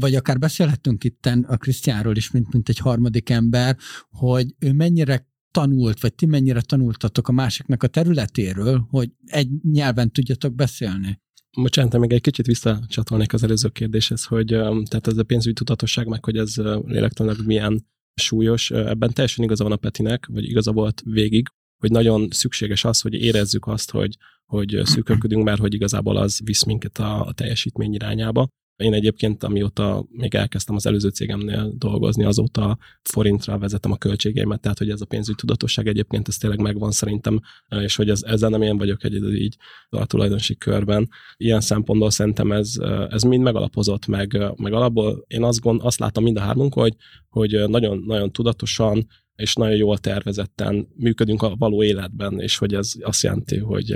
[0.00, 3.76] vagy akár beszélhetünk itten a Krisztiánról is, mint, mint egy harmadik ember,
[4.10, 10.12] hogy ő mennyire tanult, vagy ti mennyire tanultatok a másiknak a területéről, hogy egy nyelven
[10.12, 11.20] tudjatok beszélni?
[11.56, 16.24] Bocsánat, még egy kicsit visszacsatolnék az előző kérdéshez, hogy tehát ez a pénzügyi tudatosság, meg
[16.24, 21.48] hogy ez lélektanilag milyen súlyos, ebben teljesen igaza van a Petinek, vagy igaza volt végig,
[21.78, 26.64] hogy nagyon szükséges az, hogy érezzük azt, hogy, hogy szűkölködünk, mert hogy igazából az visz
[26.64, 28.48] minket a, a teljesítmény irányába.
[28.76, 34.78] Én egyébként, amióta még elkezdtem az előző cégemnél dolgozni, azóta forintra vezetem a költségeimet, tehát
[34.78, 37.40] hogy ez a pénzügyi tudatosság egyébként ez tényleg megvan szerintem,
[37.80, 39.56] és hogy ez, ezzel nem én vagyok egyedül így
[39.88, 41.08] a tulajdonosi körben.
[41.36, 42.74] Ilyen szempontból szerintem ez,
[43.08, 46.94] ez mind megalapozott, meg, meg alapból én azt, gond, azt látom mind a hármunk, hogy,
[47.28, 52.92] hogy nagyon, nagyon tudatosan és nagyon jól tervezetten működünk a való életben, és hogy ez
[53.00, 53.94] azt jelenti, hogy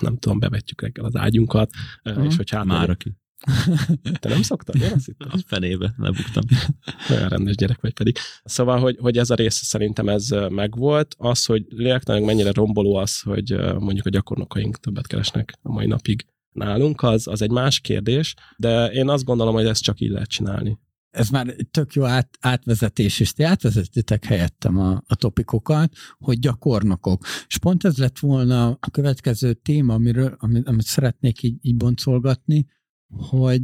[0.00, 1.70] nem tudom, bevetjük reggel az ágyunkat,
[2.04, 2.24] uh-huh.
[2.24, 2.64] és hogy hát...
[2.64, 3.12] Már aki.
[4.20, 4.74] Te nem szoktad?
[4.74, 5.28] Én azt hittem.
[5.32, 6.44] A fenébe lebuktam.
[7.10, 8.16] Olyan rendes gyerek vagy pedig.
[8.44, 11.14] Szóval, hogy, hogy ez a rész szerintem ez megvolt.
[11.18, 16.26] Az, hogy lélektanilag mennyire romboló az, hogy mondjuk a gyakornokaink többet keresnek a mai napig
[16.52, 20.28] nálunk, az, az egy más kérdés, de én azt gondolom, hogy ezt csak így lehet
[20.28, 20.78] csinálni
[21.14, 27.24] ez már tök jó át, átvezetés, és ti átvezetitek helyettem a, a topikokat, hogy gyakornokok.
[27.46, 32.66] És pont ez lett volna a következő téma, amiről, amit, amit szeretnék így, így boncolgatni,
[33.08, 33.60] hogy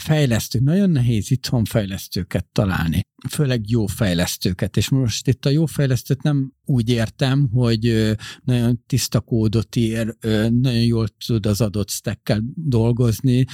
[0.00, 6.22] fejlesztő, nagyon nehéz itthon fejlesztőket találni, főleg jó fejlesztőket, és most itt a jó fejlesztőt
[6.22, 10.16] nem úgy értem, hogy nagyon tiszta kódot ír,
[10.50, 13.44] nagyon jól tud az adott stackkel dolgozni,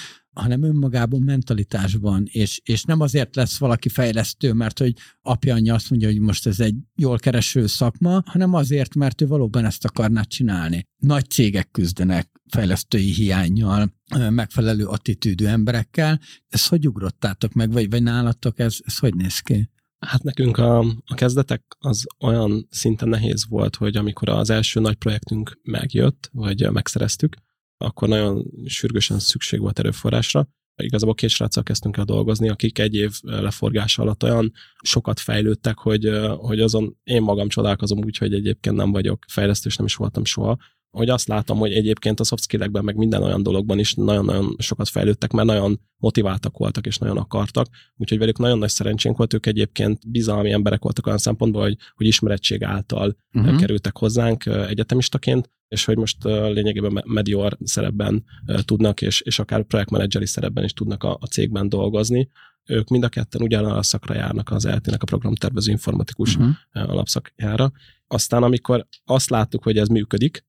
[0.40, 5.90] hanem önmagában, mentalitásban, és, és nem azért lesz valaki fejlesztő, mert hogy apja anyja azt
[5.90, 10.22] mondja, hogy most ez egy jól kereső szakma, hanem azért, mert ő valóban ezt akarná
[10.22, 10.86] csinálni.
[10.96, 13.94] Nagy cégek küzdenek fejlesztői hiányjal,
[14.30, 16.20] megfelelő attitűdű emberekkel.
[16.48, 19.70] Ezt hogy ugrottátok meg, vagy, vagy nálatok ez, ez hogy néz ki?
[19.98, 24.96] Hát nekünk a, a kezdetek az olyan szinten nehéz volt, hogy amikor az első nagy
[24.96, 27.36] projektünk megjött, vagy megszereztük,
[27.84, 30.48] akkor nagyon sürgősen szükség volt erőforrásra.
[30.82, 36.10] Igazából két sráccal kezdtünk el dolgozni, akik egy év leforgása alatt olyan sokat fejlődtek, hogy,
[36.36, 40.24] hogy azon én magam csodálkozom úgy, hogy egyébként nem vagyok fejlesztő, és nem is voltam
[40.24, 40.56] soha,
[40.90, 44.88] hogy azt látom, hogy egyébként a soft skill-ekben, meg minden olyan dologban is nagyon-nagyon sokat
[44.88, 49.46] fejlődtek, mert nagyon motiváltak voltak, és nagyon akartak, úgyhogy velük nagyon nagy szerencsénk volt, ők
[49.46, 53.58] egyébként bizalmi emberek voltak olyan szempontból, hogy, hogy ismerettség által uh-huh.
[53.58, 58.24] kerültek hozzánk egyetemistaként, és hogy most lényegében Medior szerepben
[58.64, 62.30] tudnak, és, és akár projektmenedzseri szerepben is tudnak a, a cégben dolgozni.
[62.64, 66.54] Ők mind a ketten ugyanarra a szakra járnak az ELT-nek a programtervező informatikus uh-huh.
[66.72, 67.72] alapszakjára.
[68.06, 70.48] Aztán amikor azt láttuk, hogy ez működik,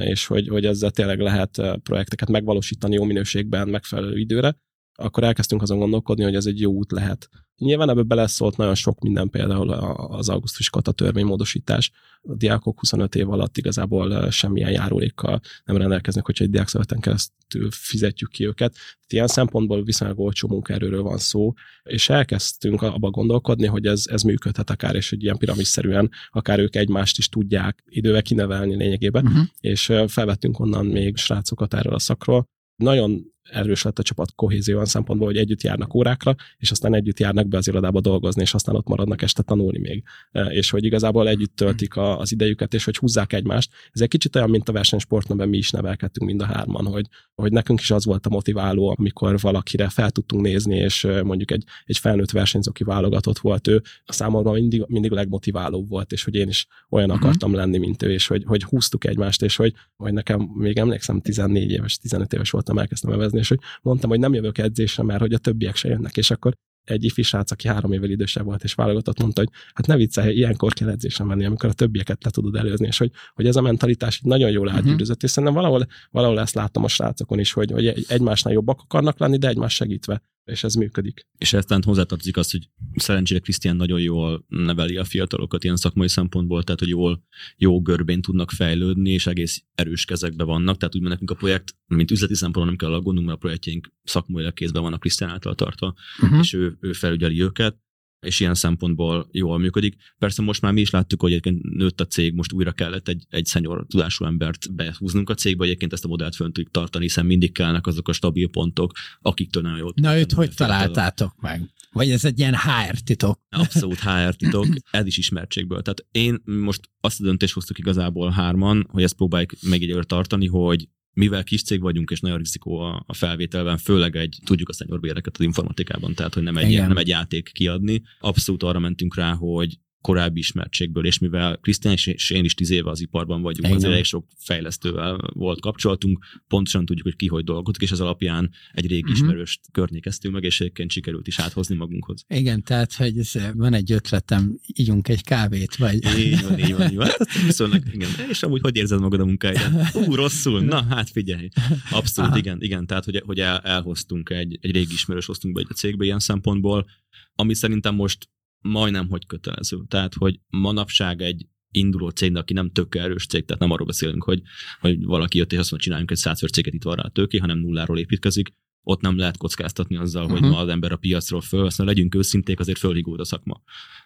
[0.00, 4.56] és hogy, hogy ezzel tényleg lehet projekteket megvalósítani jó minőségben, megfelelő időre,
[4.94, 7.28] akkor elkezdtünk azon gondolkodni, hogy ez egy jó út lehet.
[7.60, 11.90] Nyilván ebbe beleszólt nagyon sok minden, például az augusztus kata törvénymódosítás.
[12.22, 18.30] A diákok 25 év alatt igazából semmilyen járulékkal nem rendelkeznek, hogyha egy diákszöveten keresztül fizetjük
[18.30, 18.74] ki őket.
[19.08, 24.70] Ilyen szempontból viszonylag olcsó munkaerőről van szó, és elkezdtünk abba gondolkodni, hogy ez, ez működhet
[24.70, 29.44] akár, és hogy ilyen piramisszerűen akár ők egymást is tudják idővel kinevelni lényegében, uh-huh.
[29.60, 32.44] és felvettünk onnan még srácokat erről a szakról.
[32.76, 37.18] Nagyon erős lett a csapat kohézió olyan szempontból, hogy együtt járnak órákra, és aztán együtt
[37.18, 40.02] járnak be az irodába dolgozni, és aztán ott maradnak este tanulni még.
[40.32, 43.70] E, és hogy igazából együtt töltik a, az idejüket, és hogy húzzák egymást.
[43.92, 47.52] Ez egy kicsit olyan, mint a versenysportban, mi is nevelkedtünk mind a hárman, hogy, hogy
[47.52, 51.64] nekünk is az volt a motiváló, amikor valakire fel tudtunk nézni, és e, mondjuk egy,
[51.84, 56.34] egy felnőtt versenyző, aki válogatott volt ő, a számomra mindig, mindig legmotiválóbb volt, és hogy
[56.34, 57.24] én is olyan uh-huh.
[57.24, 61.20] akartam lenni, mint ő, és hogy, hogy húztuk egymást, és hogy, hogy nekem még emlékszem,
[61.20, 65.20] 14 éves, 15 éves voltam, elkezdtem evezni, és hogy mondtam, hogy nem jövök edzésre, mert
[65.20, 68.64] hogy a többiek se jönnek, és akkor egy ifi srác, aki három évvel idősebb volt
[68.64, 72.30] és válogatott, mondta, hogy hát ne viccelj, ilyenkor kell edzésre menni, amikor a többieket le
[72.30, 74.76] tudod előzni, és hogy, hogy ez a mentalitás nagyon jól mhm.
[74.76, 75.24] átgyűrűzött, uh-huh.
[75.24, 79.36] és szerintem valahol, valahol ezt láttam a srácokon is, hogy, hogy egymásnál jobbak akarnak lenni,
[79.36, 81.26] de egymás segítve és ez működik.
[81.38, 86.62] És eztán hozzátartozik az, hogy szerencsére Krisztián nagyon jól neveli a fiatalokat ilyen szakmai szempontból,
[86.62, 87.24] tehát hogy jól,
[87.56, 92.10] jó görbén tudnak fejlődni, és egész erős kezekben vannak, tehát úgy nekünk a projekt, mint
[92.10, 96.38] üzleti szempontból nem kell aggódnunk, mert a projektjeink szakmai kézben vannak Krisztián által tartva, uh-huh.
[96.38, 97.76] és ő, ő felügyeli őket,
[98.20, 99.96] és ilyen szempontból jól működik.
[100.18, 103.24] Persze most már mi is láttuk, hogy egyébként nőtt a cég, most újra kellett egy,
[103.28, 107.26] egy szenyor tudású embert behúznunk a cégbe, egyébként ezt a modellt fönn tudjuk tartani, hiszen
[107.26, 109.98] mindig kellnek azok a stabil pontok, akiktől nagyon jót.
[109.98, 111.38] Na őt hogy találtátok a...
[111.40, 111.70] meg?
[111.92, 113.40] Vagy ez egy ilyen HR titok?
[113.48, 115.82] Abszolút HR titok, ez is ismertségből.
[115.82, 120.88] Tehát én most azt a döntést hoztuk igazából hárman, hogy ezt próbáljuk meg tartani, hogy
[121.12, 125.36] mivel kis cég vagyunk, és nagyon rizikó a, a felvételben, főleg egy, tudjuk a szenyorbéreket
[125.38, 128.02] az informatikában, tehát hogy nem egy, nem egy játék kiadni.
[128.20, 132.90] Abszolút arra mentünk rá, hogy korábbi ismertségből, és mivel Krisztián és én is tíz éve
[132.90, 133.76] az iparban vagyunk, Igen.
[133.76, 138.50] azért elég sok fejlesztővel volt kapcsolatunk, pontosan tudjuk, hogy ki hogy dolgozik, és az alapján
[138.72, 139.16] egy régi uh-huh.
[139.16, 142.24] ismerőst környékeztünk meg, és egyébként sikerült is áthozni magunkhoz.
[142.28, 146.18] Igen, tehát, hogy ez, van egy ötletem, ígyunk egy kávét, vagy...
[146.18, 147.06] Így van, így van, így van.
[147.06, 148.08] Hát, viszonylag, igen.
[148.28, 149.88] És amúgy hogy érzed magad a munkáján?
[149.94, 151.48] Ú, rosszul, na hát figyelj.
[151.90, 152.38] Abszolút, Aha.
[152.38, 155.74] igen, igen, tehát, hogy, hogy el, elhoztunk egy, egy régi ismerős hoztunk be egy a
[155.74, 156.86] cégbe ilyen szempontból,
[157.34, 158.28] ami szerintem most
[158.60, 159.84] majdnem hogy kötelező.
[159.88, 164.24] Tehát, hogy manapság egy induló cég, aki nem tök erős cég, tehát nem arról beszélünk,
[164.24, 164.42] hogy,
[164.80, 167.38] hogy valaki jött és azt mondja, csináljunk egy százszor céget, itt van rá a tőké,
[167.38, 170.38] hanem nulláról építkezik, ott nem lehet kockáztatni azzal, uh-huh.
[170.38, 170.56] hogy mhm.
[170.56, 173.62] ma az ember a piacról föl, aztán legyünk őszinték, azért fölhigult a szakma.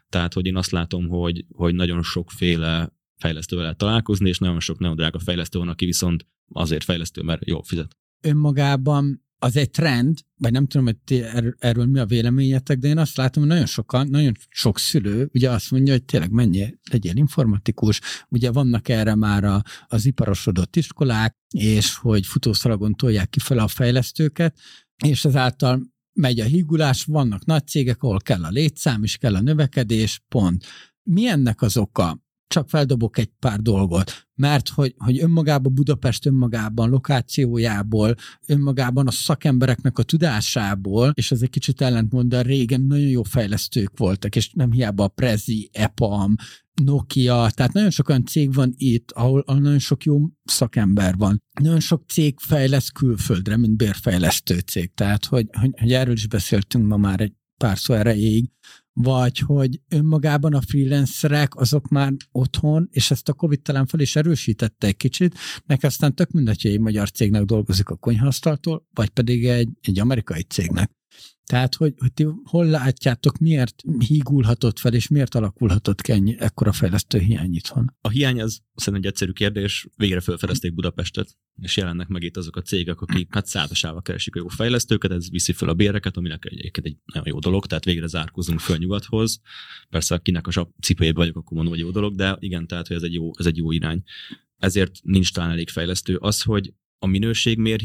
[0.08, 4.78] Tehát, hogy én azt látom, hogy, hogy nagyon sokféle fejlesztővel lehet találkozni, és nagyon sok
[4.78, 7.96] nagyon drága fejlesztő van, aki viszont azért fejlesztő, mert jól fizet.
[8.20, 12.88] Önmagában az egy trend, vagy nem tudom, hogy ti er, erről mi a véleményetek, de
[12.88, 16.78] én azt látom, hogy nagyon sokan, nagyon sok szülő ugye azt mondja, hogy tényleg mennyi
[16.90, 23.38] legyél informatikus, ugye vannak erre már a, az iparosodott iskolák, és hogy futószalagon tolják ki
[23.38, 24.58] fel a fejlesztőket,
[25.04, 29.40] és ezáltal megy a hígulás, vannak nagy cégek, ahol kell a létszám, és kell a
[29.40, 30.64] növekedés, pont.
[31.02, 32.23] Mi ennek az oka?
[32.46, 38.14] Csak feldobok egy pár dolgot, mert hogy, hogy önmagában Budapest önmagában, lokációjából,
[38.46, 43.98] önmagában a szakembereknek a tudásából, és ez egy kicsit ellentmond, de régen nagyon jó fejlesztők
[43.98, 46.34] voltak, és nem hiába a Prezi, EPAM,
[46.82, 51.42] Nokia, tehát nagyon sok olyan cég van itt, ahol, ahol nagyon sok jó szakember van.
[51.60, 56.86] Nagyon sok cég fejlesz külföldre, mint bérfejlesztő cég, tehát hogy, hogy, hogy erről is beszéltünk
[56.86, 58.50] ma már egy pár szó erejéig,
[58.94, 64.16] vagy hogy önmagában a freelancerek azok már otthon, és ezt a Covid talán fel is
[64.16, 69.08] erősítette egy kicsit, meg aztán tök mindegy, hogy egy magyar cégnek dolgozik a konyhasztaltól, vagy
[69.08, 70.90] pedig egy, egy amerikai cégnek.
[71.44, 76.72] Tehát, hogy, hogy ti hol látjátok, miért hígulhatott fel, és miért alakulhatott ki ennyi, ekkora
[76.72, 77.96] fejlesztő hiány itthon?
[78.00, 79.88] A hiány az szerintem egy egyszerű kérdés.
[79.96, 84.38] Végre felfedezték Budapestet, és jelennek meg itt azok a cégek, akik hát százasával keresik a
[84.38, 88.06] jó fejlesztőket, ez viszi fel a béreket, aminek egyébként egy nagyon jó dolog, tehát végre
[88.06, 89.40] zárkózunk föl nyugathoz.
[89.90, 93.02] Persze, akinek a cipőjében vagyok, akkor mondom, hogy jó dolog, de igen, tehát hogy ez
[93.02, 94.02] egy jó, ez egy jó irány
[94.64, 96.16] ezért nincs talán elég fejlesztő.
[96.16, 97.82] Az, hogy a minőség miért.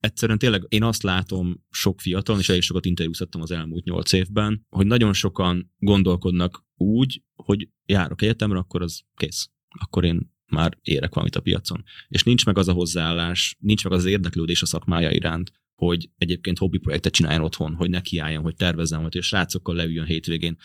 [0.00, 4.66] Egyszerűen tényleg én azt látom sok fiatal, és elég sokat interjúztattam az elmúlt nyolc évben,
[4.68, 9.50] hogy nagyon sokan gondolkodnak úgy, hogy járok egyetemre, akkor az kész.
[9.68, 11.84] Akkor én már érek valamit a piacon.
[12.08, 16.58] És nincs meg az a hozzáállás, nincs meg az, érdeklődés a szakmája iránt, hogy egyébként
[16.58, 20.56] hobbi projektet csináljon otthon, hogy nekiálljon, hogy tervezzen, hogy srácokkal leüljön hétvégén.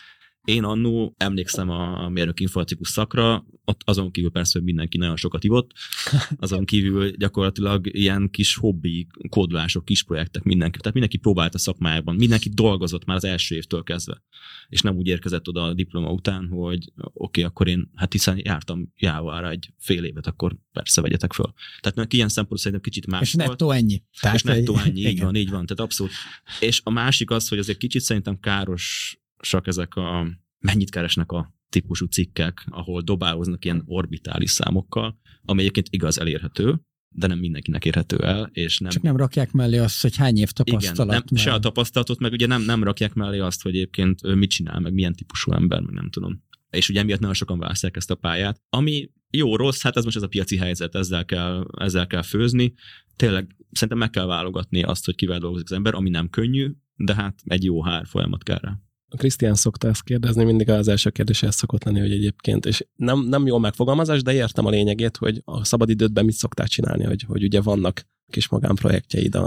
[0.44, 5.44] Én annó emlékszem a mérnök informatikus szakra, ott azon kívül persze, hogy mindenki nagyon sokat
[5.44, 5.70] ivott,
[6.36, 12.14] azon kívül gyakorlatilag ilyen kis hobbi, kódolások, kis projektek, mindenki, tehát mindenki próbált a szakmájában,
[12.14, 14.22] mindenki dolgozott már az első évtől kezdve,
[14.68, 18.40] és nem úgy érkezett oda a diploma után, hogy oké, okay, akkor én, hát hiszen
[18.44, 21.52] jártam Jávára egy fél évet, akkor persze vegyetek föl.
[21.80, 23.48] Tehát ilyen szempontból szerintem kicsit más És volt.
[23.48, 24.02] nettó ennyi.
[24.20, 26.12] Tehát és nettó ennyi, így van, így van, tehát abszolút.
[26.60, 30.26] És a másik az, hogy azért kicsit szerintem káros csak ezek a
[30.58, 36.80] mennyit keresnek a típusú cikkek, ahol dobáloznak ilyen orbitális számokkal, ami egyébként igaz elérhető,
[37.14, 38.50] de nem mindenkinek érhető el.
[38.52, 38.90] És nem...
[38.90, 41.14] Csak nem rakják mellé azt, hogy hány év tapasztalat.
[41.14, 44.50] Igen, nem, se a tapasztalatot, meg ugye nem, nem rakják mellé azt, hogy egyébként mit
[44.50, 46.42] csinál, meg milyen típusú ember, meg nem tudom.
[46.70, 48.60] És ugye emiatt nagyon sokan választják ezt a pályát.
[48.68, 52.74] Ami jó, rossz, hát ez most ez a piaci helyzet, ezzel kell, ezzel kell főzni.
[53.16, 57.14] Tényleg szerintem meg kell válogatni azt, hogy kivel dolgozik az ember, ami nem könnyű, de
[57.14, 58.78] hát egy jó hár folyamat kell rá.
[59.16, 63.20] Krisztián szokta ezt kérdezni, mindig az első kérdés ez szokott lenni, hogy egyébként, és nem,
[63.20, 67.42] nem jó megfogalmazás, de értem a lényegét, hogy a szabadidődben mit szoktál csinálni, hogy, hogy
[67.42, 69.40] ugye vannak kis magánprojektjeid, a,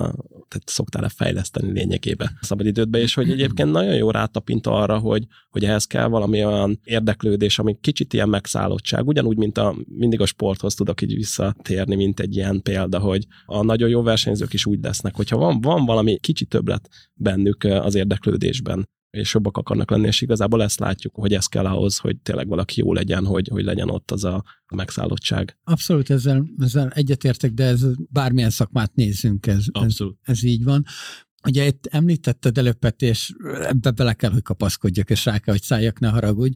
[0.47, 5.65] tehát szoktál-e fejleszteni lényegébe a szabadidődbe, és hogy egyébként nagyon jó rátapint arra, hogy, hogy
[5.65, 10.75] ehhez kell valami olyan érdeklődés, ami kicsit ilyen megszállottság, ugyanúgy, mint a, mindig a sporthoz
[10.75, 15.15] tudok így visszatérni, mint egy ilyen példa, hogy a nagyon jó versenyzők is úgy lesznek,
[15.15, 20.63] hogyha van, van valami kicsit többlet bennük az érdeklődésben, és jobbak akarnak lenni, és igazából
[20.63, 24.11] ezt látjuk, hogy ez kell ahhoz, hogy tényleg valaki jó legyen, hogy, hogy legyen ott
[24.11, 24.43] az a
[24.75, 25.57] megszállottság.
[25.63, 30.85] Abszolút ezzel, ezzel egyetértek, de ez bármilyen szakmát nézzünk, ez, ez, ez így van.
[31.43, 35.99] Ugye itt említetted előbb, és ebbe bele kell, hogy kapaszkodjak, és rá kell, hogy szálljak,
[35.99, 36.55] ne haragudj,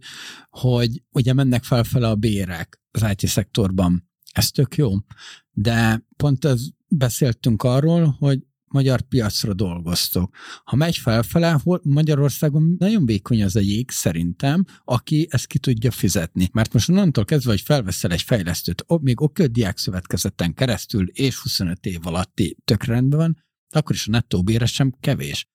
[0.50, 4.10] hogy ugye mennek felfele a bérek az IT szektorban.
[4.32, 4.92] Ez tök jó,
[5.52, 8.40] de pont az beszéltünk arról, hogy
[8.78, 10.36] magyar piacra dolgoztok.
[10.64, 16.50] Ha megy felfele, Magyarországon nagyon vékony az a jég szerintem, aki ezt ki tudja fizetni.
[16.54, 21.86] Mert most onnantól kezdve, hogy felveszel egy fejlesztőt, még oké, diák szövetkezeten keresztül és 25
[21.86, 25.48] év alatti tök rendben van, akkor is a nettó bére sem kevés.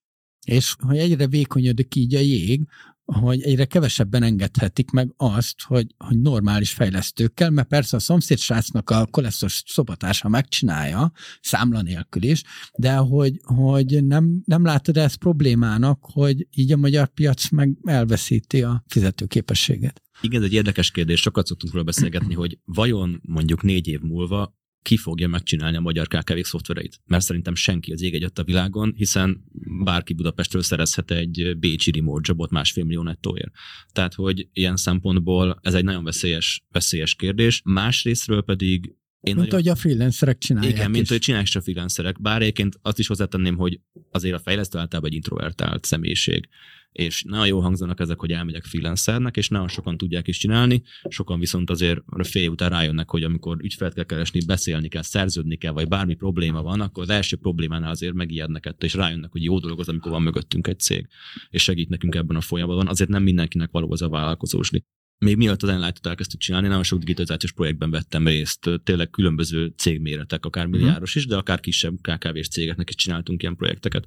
[0.46, 2.68] És hogy egyre vékonyodik így a jég,
[3.12, 8.90] hogy egyre kevesebben engedhetik meg azt, hogy, hogy normális fejlesztőkkel, mert persze a szomszéd srácnak
[8.90, 12.42] a koleszos szobatársa megcsinálja, számla nélkül is,
[12.78, 18.62] de hogy, hogy nem, nem látod ezt problémának, hogy így a magyar piac meg elveszíti
[18.62, 20.02] a fizetőképességet.
[20.20, 24.60] Igen, ez egy érdekes kérdés, sokat szoktunk róla beszélgetni, hogy vajon mondjuk négy év múlva
[24.82, 27.00] ki fogja megcsinálni a magyar kkv szoftvereit.
[27.06, 29.44] Mert szerintem senki az ég egyet a világon, hiszen
[29.84, 33.52] bárki Budapestről szerezhet egy bécsi remote jobot másfél millió nettóért.
[33.92, 37.62] Tehát, hogy ilyen szempontból ez egy nagyon veszélyes, veszélyes kérdés.
[37.64, 39.54] Másrésztről pedig én mint nagyon...
[39.54, 41.08] hogy a freelancerek csinálják Igen, mint is.
[41.08, 42.20] hogy csinálják is a freelancerek.
[42.20, 43.80] Bár egyébként azt is hozzátenném, hogy
[44.10, 46.48] azért a fejlesztő általában egy introvertált személyiség
[46.92, 51.38] és nagyon jó hangzanak ezek, hogy elmegyek freelancernek, és nagyon sokan tudják is csinálni, sokan
[51.38, 55.72] viszont azért a fél után rájönnek, hogy amikor ügyfelet kell keresni, beszélni kell, szerződni kell,
[55.72, 59.58] vagy bármi probléma van, akkor az első problémánál azért megijednek ettől, és rájönnek, hogy jó
[59.58, 61.08] dolog az, amikor van mögöttünk egy cég,
[61.50, 62.88] és segít nekünk ebben a folyamatban.
[62.88, 64.84] Azért nem mindenkinek való az a vállalkozósni
[65.22, 70.44] még mielőtt az Enlight-ot elkezdtük csinálni, nagyon sok digitalizációs projektben vettem részt, tényleg különböző cégméretek,
[70.44, 70.76] akár mhm.
[70.76, 74.06] milliárdos is, de akár kisebb KKV-s cégeknek is csináltunk ilyen projekteket.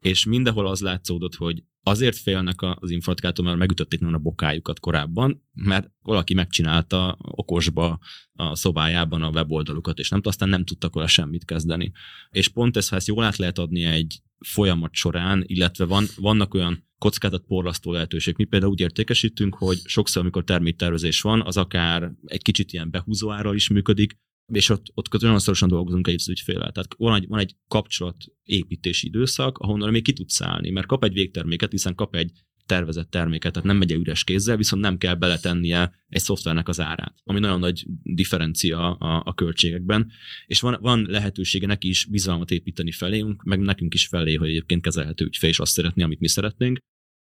[0.00, 5.90] És mindenhol az látszódott, hogy azért félnek az informatikától, mert megütötték a bokájukat korábban, mert
[6.02, 7.98] valaki megcsinálta okosba
[8.32, 11.92] a szobájában a weboldalukat, és nem aztán nem tudtak vele semmit kezdeni.
[12.30, 16.54] És pont ez, ha ezt jól át lehet adni egy folyamat során, illetve van, vannak
[16.54, 18.34] olyan kockázat porlasztó lehetőség.
[18.36, 23.54] Mi például úgy értékesítünk, hogy sokszor, amikor terméktervezés van, az akár egy kicsit ilyen behúzóárral
[23.54, 26.72] is működik, és ott, ott nagyon szorosan dolgozunk egy ügyfélel.
[26.72, 31.12] Tehát van egy, van egy kapcsolatépítési időszak, ahonnan még ki tudsz szállni, mert kap egy
[31.12, 32.30] végterméket, hiszen kap egy
[32.66, 37.14] tervezett terméket, tehát nem megy üres kézzel, viszont nem kell beletennie egy szoftvernek az árát,
[37.24, 40.10] ami nagyon nagy differencia a, a költségekben,
[40.46, 44.82] és van, van lehetősége neki is bizalmat építeni felénk, meg nekünk is felé, hogy egyébként
[44.82, 46.78] kezelhető ügyfél is azt szeretné, amit mi szeretnénk,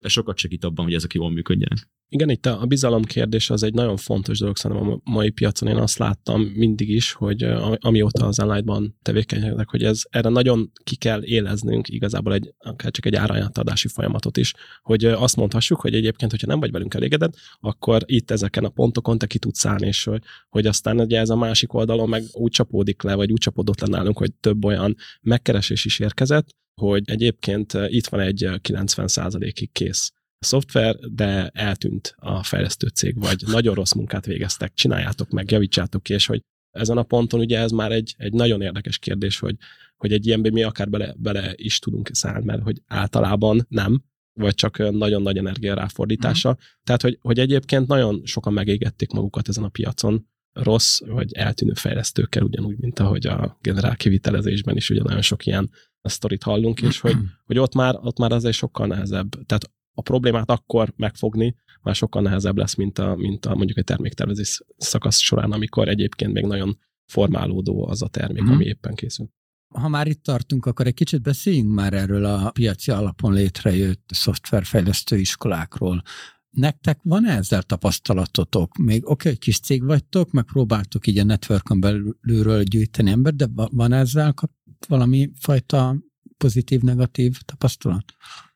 [0.01, 1.89] ez sokat segít abban, hogy ezek jól működjenek.
[2.11, 5.69] Igen, itt a, bizalom kérdés az egy nagyon fontos dolog szerintem a mai piacon.
[5.69, 7.43] Én azt láttam mindig is, hogy
[7.79, 13.07] amióta az online tevékenykedek, hogy ez erre nagyon ki kell éleznünk igazából egy, akár csak
[13.07, 18.03] egy árajánlatási folyamatot is, hogy azt mondhassuk, hogy egyébként, hogyha nem vagy velünk elégedett, akkor
[18.07, 20.11] itt ezeken a pontokon te ki tudsz állni, és
[20.49, 23.87] hogy aztán ugye ez a másik oldalon meg úgy csapódik le, vagy úgy csapódott le
[23.87, 30.97] nálunk, hogy több olyan megkeresés is érkezett, hogy egyébként itt van egy 90%-ig kész szoftver,
[30.97, 36.27] de eltűnt a fejlesztő cég, vagy nagyon rossz munkát végeztek, csináljátok meg, javítsátok ki, és
[36.27, 39.57] hogy ezen a ponton ugye ez már egy, egy nagyon érdekes kérdés, hogy,
[39.97, 44.55] hogy egy ilyenbe mi akár bele, bele is tudunk szállni, mert hogy általában nem, vagy
[44.55, 46.51] csak nagyon nagy energia ráfordítása.
[46.51, 46.63] Mm.
[46.85, 50.29] Tehát, hogy, hogy egyébként nagyon sokan megégették magukat ezen a piacon,
[50.63, 55.71] rossz vagy eltűnő fejlesztőkkel, ugyanúgy, mint ahogy a generál kivitelezésben is ugye nagyon sok ilyen
[56.03, 57.17] sztorit hallunk, és hogy,
[57.47, 59.29] hogy ott már, ott már azért sokkal nehezebb.
[59.47, 63.85] Tehát a problémát akkor megfogni már sokkal nehezebb lesz, mint a, mint a mondjuk egy
[63.85, 68.53] terméktervezés szakasz során, amikor egyébként még nagyon formálódó az a termék, hmm.
[68.53, 69.31] ami éppen készül.
[69.75, 75.17] Ha már itt tartunk, akkor egy kicsit beszéljünk már erről a piaci alapon létrejött szoftverfejlesztő
[75.17, 76.03] iskolákról.
[76.51, 78.77] Nektek van -e ezzel tapasztalatotok?
[78.77, 83.35] Még oké, okay, hogy kis cég vagytok, meg próbáltok így a networkon belülről gyűjteni ember,
[83.35, 84.51] de van ezzel kap
[84.89, 85.97] valami fajta
[86.37, 88.05] pozitív-negatív tapasztalat?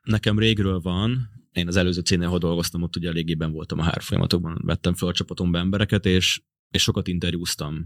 [0.02, 4.02] Nekem régről van, én az előző cégnél, ahol dolgoztam, ott ugye elégében voltam a hár
[4.02, 7.84] folyamatokban, vettem fel a csapatomba embereket, és, és sokat interjúztam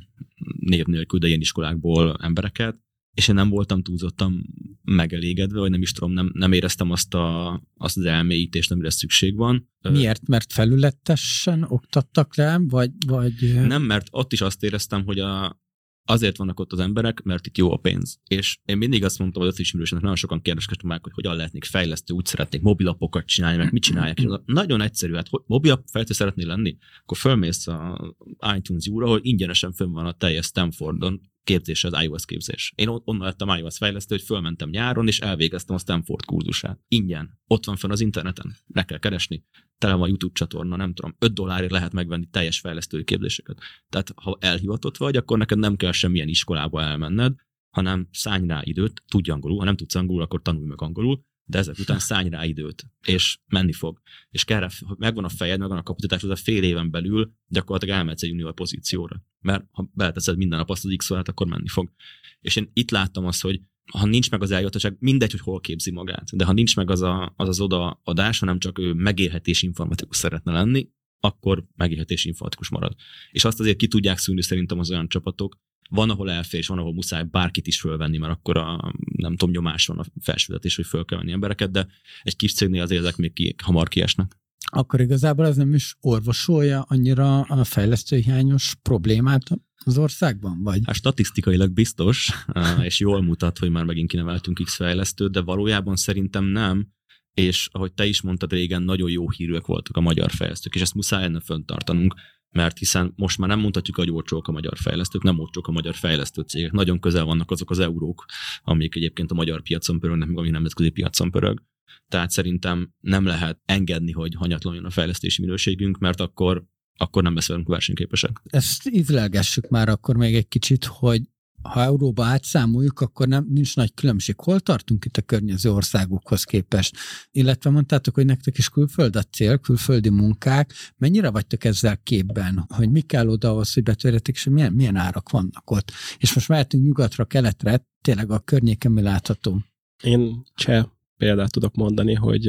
[0.59, 2.81] név nélkül, de ilyen iskolákból embereket,
[3.17, 4.47] és én nem voltam túlzottan
[4.83, 9.37] megelégedve, vagy nem is tudom, nem, nem éreztem azt, a, azt az elmélyítést, amire szükség
[9.37, 9.71] van.
[9.91, 10.29] Miért?
[10.29, 13.67] Mert felületesen oktattak le, vagy, vagy...
[13.67, 15.61] Nem, mert ott is azt éreztem, hogy a,
[16.05, 18.21] azért vannak ott az emberek, mert itt jó a pénz.
[18.29, 22.15] És én mindig azt mondtam az ismerősnek, nagyon sokan kérdezkedtek meg, hogy hogyan lehetnék fejlesztő,
[22.15, 24.19] úgy szeretnék mobilapokat csinálni, meg mit csinálják.
[24.19, 28.15] És nagyon egyszerű, hát hogy mobilap fejlesztő szeretnél lenni, akkor fölmész a
[28.57, 32.73] iTunes U-ra, ahol ingyenesen fönn van a teljes Stanfordon képzés az iOS képzés.
[32.75, 36.81] Én onnan lettem iOS fejlesztő, hogy fölmentem nyáron, és elvégeztem a Stanford kurzusát.
[36.89, 37.39] Ingyen.
[37.47, 38.57] Ott van fenn az interneten.
[38.67, 39.45] Meg kell keresni.
[39.79, 43.59] Tele van YouTube csatorna, nem tudom, 5 dollárért lehet megvenni teljes fejlesztői képzéseket.
[43.89, 47.35] Tehát ha elhivatott vagy, akkor neked nem kell semmilyen iskolába elmenned,
[47.71, 51.59] hanem szállj rá időt, tudj angolul, ha nem tudsz angolul, akkor tanulj meg angolul, de
[51.59, 54.01] ezek után szállj rá időt, és menni fog.
[54.31, 58.23] És kell, megvan a fejed, megvan a kapacitás, az a fél éven belül gyakorlatilag elmehetsz
[58.23, 59.23] egy junior pozícióra.
[59.41, 61.93] Mert ha beleteszed minden nap azt az x akkor menni fog.
[62.41, 63.61] És én itt láttam azt, hogy
[63.93, 67.03] ha nincs meg az eljutatóság, mindegy, hogy hol képzi magát, de ha nincs meg az
[67.03, 70.89] a, az, az odaadás, hanem csak ő megélhetés informatikus szeretne lenni,
[71.21, 72.95] akkor megélhetés informatikus marad.
[73.31, 75.59] És azt azért ki tudják szűrni szerintem az olyan csapatok,
[75.89, 79.55] van, ahol elfér, és van, ahol muszáj bárkit is fölvenni, mert akkor a, nem tudom,
[79.55, 81.87] nyomás van a felsővezetés, hogy föl kell venni embereket, de
[82.23, 84.37] egy kis cégnél azért ezek még ki, hamar kiesnek.
[84.71, 89.43] Akkor igazából ez nem is orvosolja annyira a fejlesztő hiányos problémát
[89.85, 90.81] az országban, vagy?
[90.85, 92.31] Hát statisztikailag biztos,
[92.89, 96.89] és jól mutat, hogy már megint kineveltünk X fejlesztőt, de valójában szerintem nem,
[97.35, 100.95] és ahogy te is mondtad régen, nagyon jó hírűek voltak a magyar fejlesztők, és ezt
[100.95, 102.15] muszáj lenne föntartanunk,
[102.57, 105.95] mert hiszen most már nem mondhatjuk, hogy olcsók a magyar fejlesztők, nem olcsók a magyar
[105.95, 106.73] fejlesztő cégek.
[106.73, 108.25] Nagyon közel vannak azok az eurók,
[108.63, 111.63] amik egyébként a magyar piacon pörögnek, meg ami nemzetközi piacon pörög.
[112.09, 116.65] Tehát szerintem nem lehet engedni, hogy hanyatlanjon a fejlesztési minőségünk, mert akkor
[116.99, 118.43] akkor nem beszélünk versenyképesek.
[118.45, 121.23] Ezt ízlelgessük már akkor még egy kicsit, hogy
[121.67, 124.41] ha euróba átszámoljuk, akkor nem, nincs nagy különbség.
[124.41, 126.97] Hol tartunk itt a környező országokhoz képest?
[127.31, 130.73] Illetve mondtátok, hogy nektek is külföld a cél, külföldi munkák.
[130.97, 135.31] Mennyire vagytok ezzel képben, hogy mi kell oda ahhoz, hogy betörjetek, és milyen, milyen árak
[135.31, 135.93] vannak ott?
[136.19, 139.61] És most mehetünk nyugatra, keletre, tényleg a környéken mi látható?
[140.03, 140.85] Én cseh
[141.17, 142.47] példát tudok mondani, hogy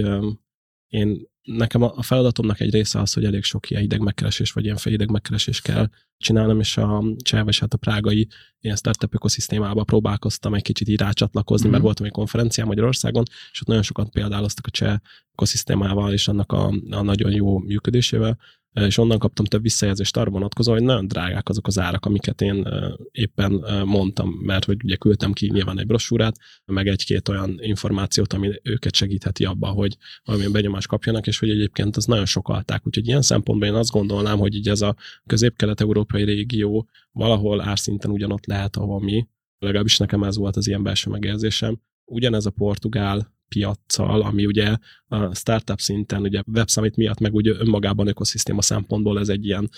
[0.88, 4.78] én nekem a feladatomnak egy része az, hogy elég sok ilyen ideg megkeresés, vagy ilyen
[4.84, 8.28] ideg megkeresés kell csinálnom, és a cseh, vagy hát a prágai
[8.60, 11.72] ilyen startup ökoszisztémába próbálkoztam egy kicsit így rácsatlakozni, mm-hmm.
[11.72, 14.98] mert voltam egy konferencián Magyarországon, és ott nagyon sokat példáloztak a cseh
[15.32, 18.38] ökoszisztémával és annak a, a nagyon jó működésével,
[18.86, 22.68] és onnan kaptam több visszajelzést arra vonatkozó, hogy nagyon drágák azok az árak, amiket én
[23.12, 28.60] éppen mondtam, mert hogy ugye küldtem ki nyilván egy brosúrát, meg egy-két olyan információt, ami
[28.64, 32.88] őket segítheti abban, hogy valamilyen benyomást kapjanak, és hogy egyébként az nagyon sokalták.
[32.88, 38.46] Úgyhogy ilyen szempontból én azt gondolnám, hogy így ez a közép-kelet-európai régió valahol árszinten ugyanott
[38.46, 39.28] lehet, ahol mi,
[39.60, 41.82] legalábbis nekem ez volt az ilyen belső megérzésem.
[42.06, 44.76] Ugyanez a portugál piaccal, ami ugye
[45.08, 49.70] a startup szinten, ugye Web miatt, meg ugye önmagában ökoszisztéma szempontból ez egy ilyen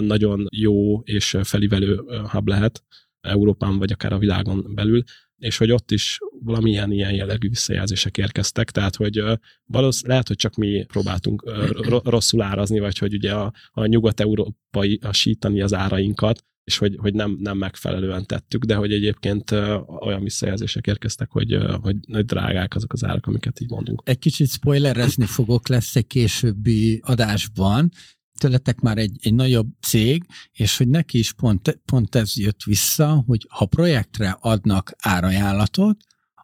[0.00, 2.00] nagyon jó és felívelő
[2.30, 2.84] hub lehet
[3.20, 5.02] Európán, vagy akár a világon belül,
[5.36, 9.22] és hogy ott is valamilyen ilyen jellegű visszajelzések érkeztek, tehát hogy
[9.64, 11.44] valószínűleg lehet, hogy csak mi próbáltunk
[12.04, 17.36] rosszul árazni, vagy hogy ugye a, a nyugat-európai sítani az árainkat, és hogy, hogy nem,
[17.40, 19.50] nem megfelelően tettük, de hogy egyébként
[20.00, 24.02] olyan visszajelzések érkeztek, hogy, hogy, hogy drágák azok az árak, amiket így mondunk.
[24.04, 27.90] Egy kicsit spoilerezni fogok, lesz egy későbbi adásban,
[28.38, 33.24] tőletek már egy, egy nagyobb cég, és hogy neki is pont, pont ez jött vissza,
[33.26, 35.96] hogy ha projektre adnak árajánlatot,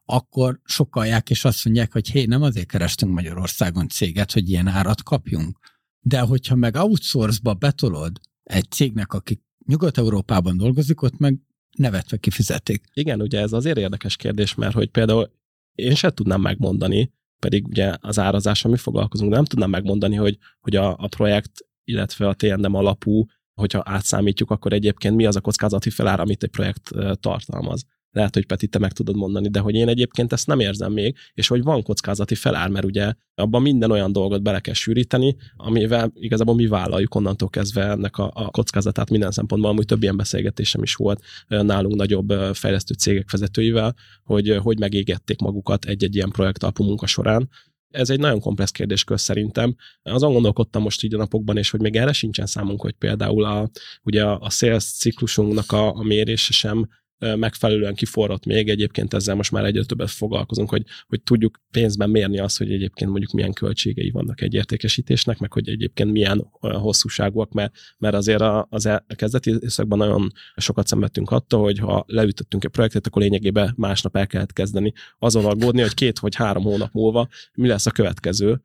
[0.04, 5.02] akkor sokalják, és azt mondják, hogy hé, nem azért kerestünk Magyarországon céget, hogy ilyen árat
[5.02, 5.58] kapjunk.
[6.00, 11.38] De hogyha meg outsource-ba betolod egy cégnek, akik Nyugat-Európában dolgozik, ott meg
[11.76, 12.84] nevetve kifizetik.
[12.94, 15.30] Igen, ugye ez azért érdekes kérdés, mert hogy például
[15.74, 20.38] én sem tudnám megmondani, pedig ugye az árazással mi foglalkozunk, de nem tudnám megmondani, hogy,
[20.60, 21.50] hogy a, a projekt,
[21.84, 26.50] illetve a TNDM alapú, hogyha átszámítjuk, akkor egyébként mi az a kockázati felár, amit egy
[26.50, 26.90] projekt
[27.20, 30.92] tartalmaz lehet, hogy Peti, te meg tudod mondani, de hogy én egyébként ezt nem érzem
[30.92, 35.36] még, és hogy van kockázati felár, mert ugye abban minden olyan dolgot bele kell sűríteni,
[35.56, 40.16] amivel igazából mi vállaljuk onnantól kezdve ennek a, a kockázatát minden szempontból, amúgy több ilyen
[40.16, 43.94] beszélgetésem is volt nálunk nagyobb fejlesztő cégek vezetőivel,
[44.24, 47.48] hogy hogy megégették magukat egy-egy ilyen projekt alapú munka során,
[47.92, 49.76] ez egy nagyon komplex kérdéskör szerintem.
[50.02, 53.70] Azon gondolkodtam most így a napokban, és hogy még erre sincsen számunk, hogy például a,
[54.02, 56.88] ugye a, sales ciklusunknak a, a mérése sem
[57.36, 62.38] megfelelően kiforrott még, egyébként ezzel most már egyre többet foglalkozunk, hogy, hogy tudjuk pénzben mérni
[62.38, 67.72] azt, hogy egyébként mondjuk milyen költségei vannak egy értékesítésnek, meg hogy egyébként milyen hosszúságúak, mert,
[67.98, 72.70] mert azért a, az a kezdeti időszakban nagyon sokat szenvedtünk attól, hogy ha leütöttünk egy
[72.70, 74.92] projektet, akkor lényegében másnap el kellett kezdeni.
[75.18, 78.62] Azon aggódni, hogy két vagy három hónap múlva mi lesz a következő,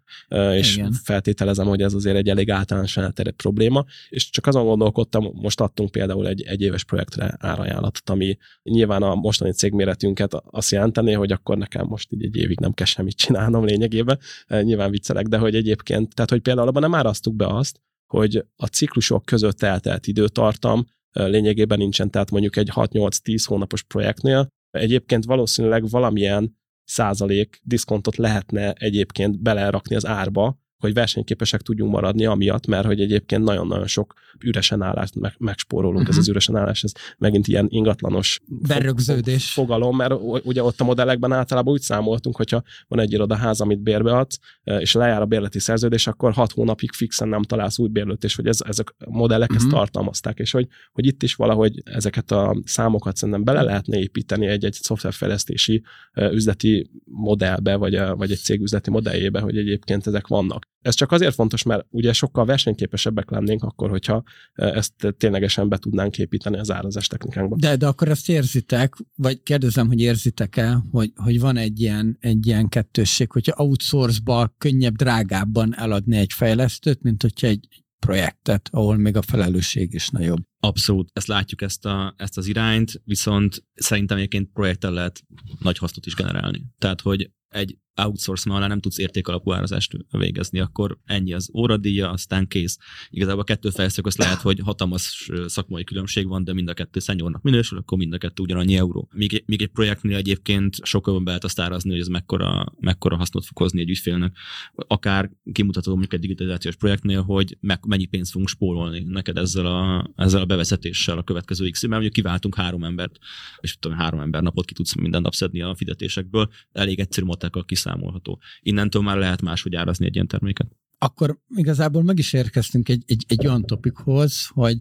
[0.53, 0.91] és Igen.
[1.03, 5.91] feltételezem, hogy ez azért egy elég általánosan elterjedt probléma, és csak azon gondolkodtam, most adtunk
[5.91, 11.57] például egy, egy éves projektre árajánlatot, ami Nyilván a mostani cégméretünket azt jelenteni, hogy akkor
[11.57, 14.19] nekem most így egy évig nem kell semmit csinálnom lényegében.
[14.47, 18.45] E, nyilván viccelek, de hogy egyébként, tehát hogy például abban nem árasztuk be azt, hogy
[18.55, 25.25] a ciklusok között eltelt időtartam e, lényegében nincsen, tehát mondjuk egy 6-8-10 hónapos projektnél egyébként
[25.25, 32.85] valószínűleg valamilyen százalék diszkontot lehetne egyébként belerakni az árba, hogy versenyképesek tudjunk maradni amiatt, mert
[32.85, 34.13] hogy egyébként nagyon-nagyon sok
[34.45, 35.99] üresen állást meg, megspórolunk.
[35.99, 36.13] Uh-huh.
[36.13, 39.51] Ez az üresen állás, ez megint ilyen ingatlanos Berögződés.
[39.51, 40.13] fogalom, mert
[40.43, 44.93] ugye ott a modellekben általában úgy számoltunk, hogyha van egy irodaház, amit bérbe adsz, és
[44.93, 48.59] lejár a bérleti szerződés, akkor hat hónapig fixen nem találsz új bérlőt, és hogy ez,
[48.65, 49.63] ezek a modellek uh-huh.
[49.63, 49.75] ezt mhm.
[49.75, 54.73] tartalmazták, és hogy, hogy itt is valahogy ezeket a számokat szerintem bele lehetne építeni egy-egy
[54.73, 55.83] szoftverfejlesztési
[56.31, 60.67] üzleti modellbe, vagy, a, vagy egy cég üzleti modelljébe, hogy egyébként ezek vannak.
[60.87, 64.23] Ez csak azért fontos, mert ugye sokkal versenyképesebbek lennénk akkor, hogyha
[64.53, 67.55] ezt ténylegesen be tudnánk építeni az árazás technikánkba.
[67.59, 72.47] De, de akkor ezt érzitek, vagy kérdezem, hogy érzitek-e, hogy, hogy van egy ilyen, egy
[72.47, 77.67] ilyen kettősség, hogyha outsource-ba könnyebb, drágábban eladni egy fejlesztőt, mint hogyha egy
[77.99, 80.43] projektet, ahol még a felelősség is nagyobb.
[80.59, 85.23] Abszolút, ezt látjuk ezt, a, ezt az irányt, viszont szerintem egyébként projekttel lehet
[85.59, 86.65] nagy hasznot is generálni.
[86.77, 92.47] Tehát, hogy egy outsource alá nem tudsz értékalapú árazást végezni, akkor ennyi az óradíja, aztán
[92.47, 92.77] kész.
[93.09, 96.99] Igazából a kettő fejlesztő az lehet, hogy hatalmas szakmai különbség van, de mind a kettő
[96.99, 99.09] szenyornak minősül, akkor mind a kettő ugyanannyi euró.
[99.13, 103.45] Míg, míg egy projektnél egyébként sokkal jobban lehet azt árazni, hogy ez mekkora, mekkora hasznot
[103.45, 104.37] fog hozni egy ügyfélnek.
[104.75, 110.11] Akár kimutatod mondjuk egy digitalizációs projektnél, hogy meg, mennyi pénzt fogunk spórolni neked ezzel a,
[110.15, 113.17] ezzel a bevezetéssel a következő x mert mondjuk kiváltunk három embert,
[113.59, 117.63] és tudom, három ember napot ki tudsz minden nap szedni a fizetésekből, elég egyszerű matekkel
[117.87, 118.39] kiszámolható.
[118.61, 120.71] Innentől már lehet máshogy árazni egy ilyen terméket.
[120.97, 124.77] Akkor igazából meg is érkeztünk egy, egy, egy olyan topikhoz, hogy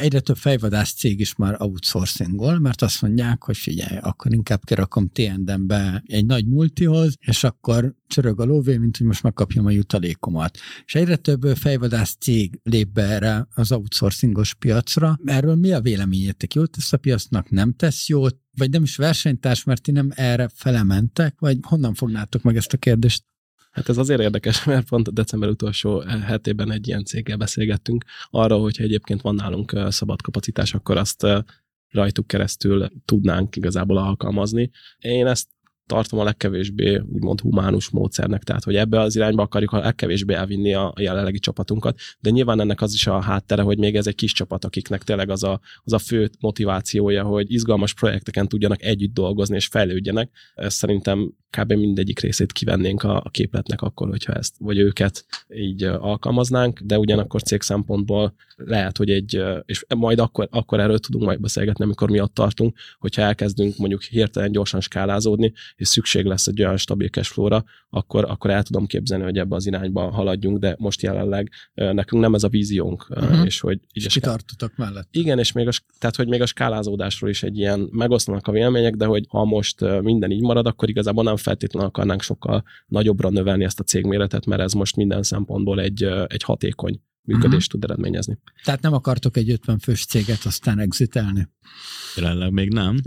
[0.00, 5.08] egyre több fejvadász cég is már outsourcingol, mert azt mondják, hogy figyelj, akkor inkább kirakom
[5.08, 10.58] TND-be egy nagy multihoz, és akkor csörög a lóvé, mint hogy most megkapjam a jutalékomat.
[10.84, 15.18] És egyre több fejvadász cég lép be erre az outsourcingos piacra.
[15.24, 16.54] Erről mi a véleményetek?
[16.54, 18.38] Jót tesz a piacnak, nem tesz jót?
[18.56, 21.34] Vagy nem is versenytárs, mert ti nem erre felementek?
[21.38, 23.24] Vagy honnan fognátok meg ezt a kérdést?
[23.70, 28.84] Hát ez azért érdekes, mert pont december utolsó hetében egy ilyen céggel beszélgettünk arra, hogyha
[28.84, 31.26] egyébként van nálunk szabad kapacitás, akkor azt
[31.90, 34.70] rajtuk keresztül tudnánk igazából alkalmazni.
[34.98, 35.48] Én ezt
[35.90, 40.74] tartom a legkevésbé úgymond humánus módszernek, tehát hogy ebbe az irányba akarjuk a legkevésbé elvinni
[40.74, 44.32] a jelenlegi csapatunkat, de nyilván ennek az is a háttere, hogy még ez egy kis
[44.32, 49.56] csapat, akiknek tényleg az a, az a fő motivációja, hogy izgalmas projekteken tudjanak együtt dolgozni
[49.56, 50.30] és fejlődjenek.
[50.54, 51.72] Ez szerintem kb.
[51.72, 57.42] mindegyik részét kivennénk a, a képletnek akkor, hogyha ezt, vagy őket így alkalmaznánk, de ugyanakkor
[57.42, 62.20] cég szempontból lehet, hogy egy, és majd akkor, akkor erről tudunk majd beszélgetni, amikor mi
[62.20, 67.64] ott tartunk, hogyha elkezdünk mondjuk hirtelen gyorsan skálázódni, és szükség lesz egy olyan stabil cashflow-ra,
[67.90, 72.34] akkor, akkor el tudom képzelni, hogy ebbe az irányba haladjunk, de most jelenleg nekünk nem
[72.34, 73.44] ez a víziónk, uh-huh.
[73.44, 75.08] és hogy így és kitartotok mellett.
[75.10, 78.94] Igen, és még a, tehát, hogy még a skálázódásról is egy ilyen megosztanak a vélemények,
[78.94, 83.64] de hogy ha most minden így marad, akkor igazából nem feltétlenül akarnánk sokkal nagyobbra növelni
[83.64, 87.80] ezt a cégméretet, mert ez most minden szempontból egy, egy hatékony működést uh-huh.
[87.80, 88.38] tud eredményezni.
[88.64, 91.48] Tehát nem akartok egy 50 fős céget aztán exitelni?
[92.16, 93.00] Jelenleg még nem.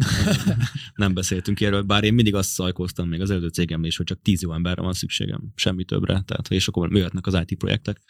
[0.96, 4.22] nem beszéltünk erről, bár én mindig azt szajkoztam még az előző cégemben is, hogy csak
[4.22, 6.24] 10 jó emberre van szükségem, semmi többre.
[6.26, 8.02] Tehát, és akkor jöhetnek az IT projektek.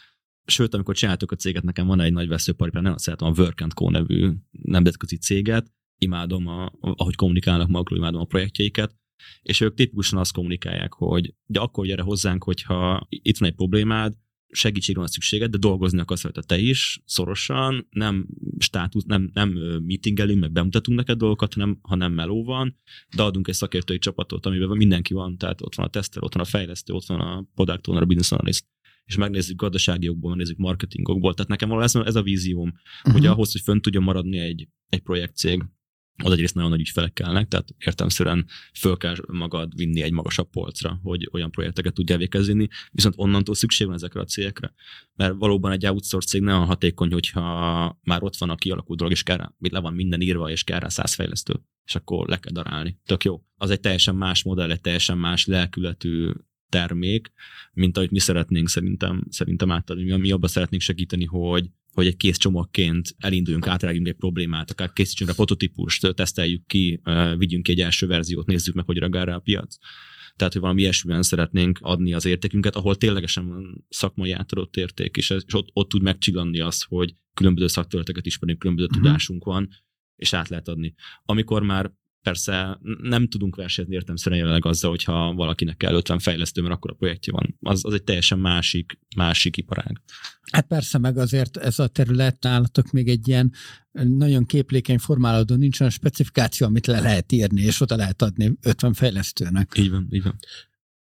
[0.45, 3.65] Sőt, amikor csináltuk a céget, nekem van egy nagy veszőparipám, nem azt szeretem a Work
[3.75, 8.95] Co nevű nemzetközi céget, imádom, a, ahogy kommunikálnak magukról, imádom a projektjeiket,
[9.41, 14.13] és ők tipikusan azt kommunikálják, hogy de akkor gyere hozzánk, hogyha itt van egy problémád,
[14.55, 19.49] segítségre van szükséged, de dolgozni akarsz rajta te is, szorosan, nem státusz, nem, nem
[19.85, 22.79] meetingelünk, meg bemutatunk neked dolgokat, hanem, hanem meló van,
[23.15, 26.43] de adunk egy szakértői csapatot, amiben mindenki van, tehát ott van a teszter, ott van
[26.43, 28.65] a fejlesztő, ott van a product owner, a business analyst,
[29.05, 31.33] és megnézzük gazdasági okból, megnézzük marketingokból.
[31.33, 33.13] Tehát nekem ez, ez a vízióm, uh-huh.
[33.13, 35.63] hogy ahhoz, hogy fönn tudjon maradni egy, egy projektcég,
[36.23, 40.99] az egyrészt nagyon nagy ügyfelek kellnek, tehát értelmszerűen föl kell magad vinni egy magasabb polcra,
[41.03, 44.73] hogy olyan projekteket tudjál végezni, viszont onnantól szükség van ezekre a cégekre.
[45.15, 49.23] Mert valóban egy outsource cég nem hatékony, hogyha már ott van a kialakult dolog, és
[49.23, 51.53] kell le van minden írva, és kell rá száz fejlesztő,
[51.85, 52.99] és akkor le kell darálni.
[53.05, 53.43] Tök jó.
[53.55, 56.31] Az egy teljesen más modell, egy teljesen más lelkületű
[56.69, 57.31] termék,
[57.73, 60.03] mint ahogy mi szeretnénk szerintem, szerintem átadni.
[60.03, 64.93] Mi, mi abban szeretnénk segíteni, hogy hogy egy kész csomagként elinduljunk, átrágjunk egy problémát, akár
[64.93, 67.01] készítsünk a prototípust, teszteljük ki,
[67.37, 69.77] vigyünk ki egy első verziót, nézzük meg, hogy reagál rá a piac.
[70.35, 75.29] Tehát, hogy valami ilyesmiben szeretnénk adni az értékünket, ahol ténylegesen van szakmai átadott érték, és,
[75.29, 79.03] és ott, ott tud megcsillanni az, hogy különböző szakterületeket ismerünk, különböző uh-huh.
[79.03, 79.69] tudásunk van,
[80.15, 80.93] és át lehet adni.
[81.25, 81.91] Amikor már
[82.23, 86.93] Persze nem tudunk versenyezni értem jelenleg azzal, hogyha valakinek kell 50 fejlesztő, mert akkor a
[86.93, 87.57] projektje van.
[87.61, 90.01] Az, az egy teljesen másik, másik iparág.
[90.51, 93.51] Hát persze, meg azért ez a terület nálatok még egy ilyen
[93.91, 98.93] nagyon képlékeny formálódó, nincs olyan specifikáció, amit le lehet írni, és oda lehet adni 50
[98.93, 99.73] fejlesztőnek.
[99.77, 100.39] Így van, így van.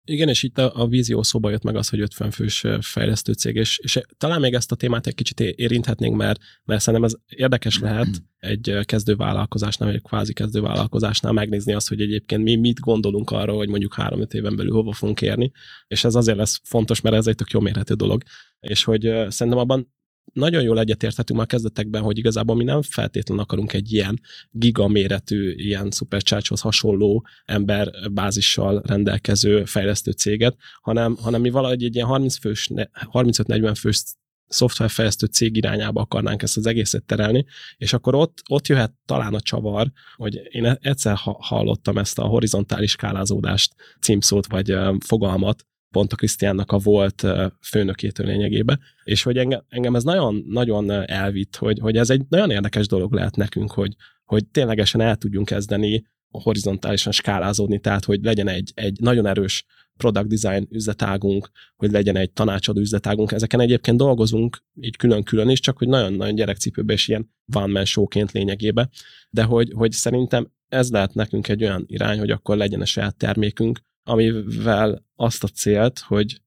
[0.08, 3.56] Igen, és itt a, a vízió szóba jött meg az, hogy 50 fős fejlesztő cég,
[3.56, 7.80] és, és talán még ezt a témát egy kicsit érinthetnénk, mert, mert szerintem ez érdekes
[7.80, 13.58] lehet egy kezdővállalkozásnál, vagy egy kvázi kezdővállalkozásnál megnézni azt, hogy egyébként mi mit gondolunk arról,
[13.58, 15.52] hogy mondjuk 3-5 éven belül hova fogunk érni,
[15.88, 18.24] és ez azért lesz fontos, mert ez egy tök jó mérhető dolog,
[18.60, 19.94] és hogy szerintem abban
[20.34, 24.20] nagyon jól egyetérthetünk már kezdetekben, hogy igazából mi nem feltétlenül akarunk egy ilyen
[24.52, 32.38] gigaméretű, ilyen supercharge hasonló emberbázissal rendelkező fejlesztő céget, hanem, hanem mi valahogy egy ilyen 30
[32.38, 34.04] fős, 35-40 fős
[34.48, 37.46] szoftverfejlesztő cég irányába akarnánk ezt az egészet terelni,
[37.78, 42.92] és akkor ott, ott jöhet talán a csavar, hogy én egyszer hallottam ezt a horizontális
[42.92, 45.66] skálázódást címszót, vagy fogalmat,
[45.96, 47.26] pont a Krisztiánnak a volt
[47.62, 52.50] főnökétől lényegébe, és hogy engem, engem ez nagyon, nagyon elvitt, hogy, hogy ez egy nagyon
[52.50, 58.48] érdekes dolog lehet nekünk, hogy, hogy ténylegesen el tudjunk kezdeni horizontálisan skálázódni, tehát hogy legyen
[58.48, 59.66] egy, egy nagyon erős
[59.98, 63.32] product design üzletágunk, hogy legyen egy tanácsadó üzletágunk.
[63.32, 68.32] Ezeken egyébként dolgozunk így külön-külön is, csak hogy nagyon-nagyon gyerekcipőbe és ilyen van man showként
[68.32, 68.90] lényegébe,
[69.30, 73.18] de hogy, hogy szerintem ez lehet nekünk egy olyan irány, hogy akkor legyen a saját
[73.18, 76.42] termékünk, amivel azt a célt, hogy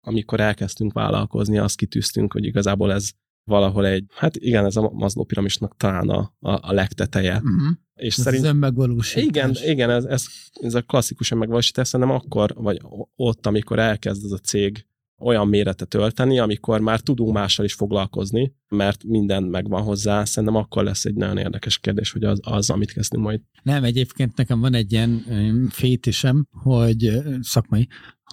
[0.00, 3.10] amikor elkezdtünk vállalkozni, azt kitűztünk, hogy igazából ez
[3.44, 7.34] valahol egy, hát igen, ez a Maslow piramisnak talán a, a, a legteteje.
[7.34, 7.76] Uh-huh.
[7.94, 9.24] És ez szerint, önmegvalósítás.
[9.24, 12.80] Igen, igen ez, ez, ez a klasszikus önmegvalósítás, szerintem akkor, vagy
[13.16, 14.86] ott, amikor elkezd ez a cég
[15.20, 20.24] olyan méretet ölteni, amikor már tudunk mással is foglalkozni, mert minden megvan hozzá.
[20.24, 23.40] Szerintem akkor lesz egy nagyon érdekes kérdés, hogy az, az amit kezdünk majd.
[23.62, 25.24] Nem, egyébként nekem van egy ilyen
[25.70, 27.88] fétisem, hogy szakmai,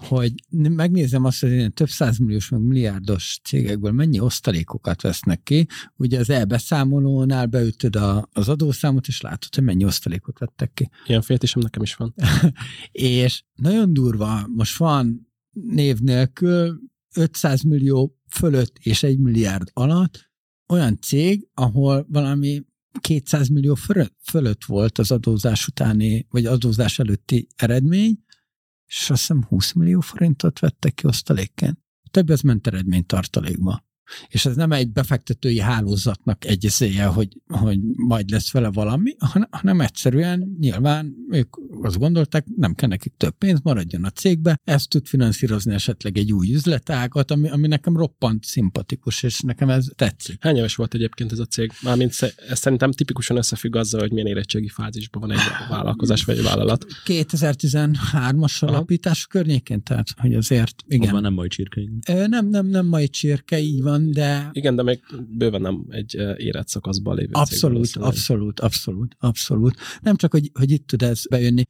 [0.06, 5.68] hogy megnézem azt, hogy ilyen több százmilliós, meg milliárdos cégekből mennyi osztalékokat vesznek ki.
[5.96, 10.90] Ugye az elbeszámolónál beütöd a, az adószámot, és látod, hogy mennyi osztalékot vettek ki.
[11.06, 12.14] Ilyen fétisem nekem is van.
[12.92, 15.27] és nagyon durva, most van
[15.66, 16.80] név nélkül
[17.16, 20.30] 500 millió fölött és 1 milliárd alatt
[20.68, 22.66] olyan cég, ahol valami
[23.00, 23.76] 200 millió
[24.24, 28.24] fölött volt az adózás utáni, vagy adózás előtti eredmény,
[28.86, 31.80] és azt hiszem 20 millió forintot vettek ki osztalékként.
[32.12, 33.87] Több az ment eredmény tartalékba.
[34.28, 39.16] És ez nem egy befektetői hálózatnak egy eszéje, hogy, hogy majd lesz vele valami,
[39.50, 44.90] hanem egyszerűen nyilván ők azt gondolták, nem kell nekik több pénz, maradjon a cégbe, ezt
[44.90, 50.44] tud finanszírozni esetleg egy új üzletágat, ami, ami nekem roppant szimpatikus, és nekem ez tetszik.
[50.44, 51.72] Hány éves volt egyébként ez a cég?
[51.82, 52.14] Mármint
[52.50, 55.40] ez szerintem tipikusan összefügg azzal, hogy milyen érettségi fázisban van egy
[55.70, 56.86] vállalkozás vagy egy vállalat.
[57.06, 61.12] 2013-as alapítás környékén, tehát hogy azért, igen.
[61.12, 61.82] Van nem mai csirke.
[62.28, 64.50] Nem, nem, nem mai csirke, így van, van, de...
[64.52, 69.76] Igen, de még bőven nem egy érett szakaszban lévő Abszolút, abszolút, abszolút, abszolút.
[70.02, 71.64] Nem csak, hogy, hogy itt tud ez bejönni.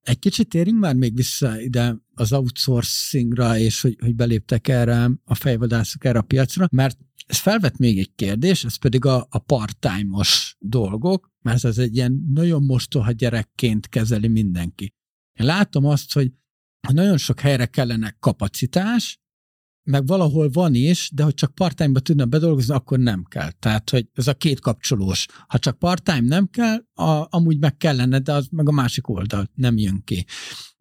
[0.00, 5.34] Egy kicsit térjünk már még vissza ide az outsourcingra, és hogy, hogy beléptek erre a
[5.34, 10.56] fejvadászok erre a piacra, mert ez felvet még egy kérdés, ez pedig a, a part-time-os
[10.58, 14.94] dolgok, mert ez egy ilyen nagyon mostoha gyerekként kezeli mindenki.
[15.40, 16.32] Én látom azt, hogy
[16.92, 19.21] nagyon sok helyre kellene kapacitás,
[19.84, 23.50] meg valahol van is, de hogy csak part-time-ba tudna bedolgozni, akkor nem kell.
[23.50, 25.26] Tehát, hogy ez a két kapcsolós.
[25.46, 29.50] Ha csak part-time nem kell, a, amúgy meg kellene, de az meg a másik oldal
[29.54, 30.26] nem jön ki.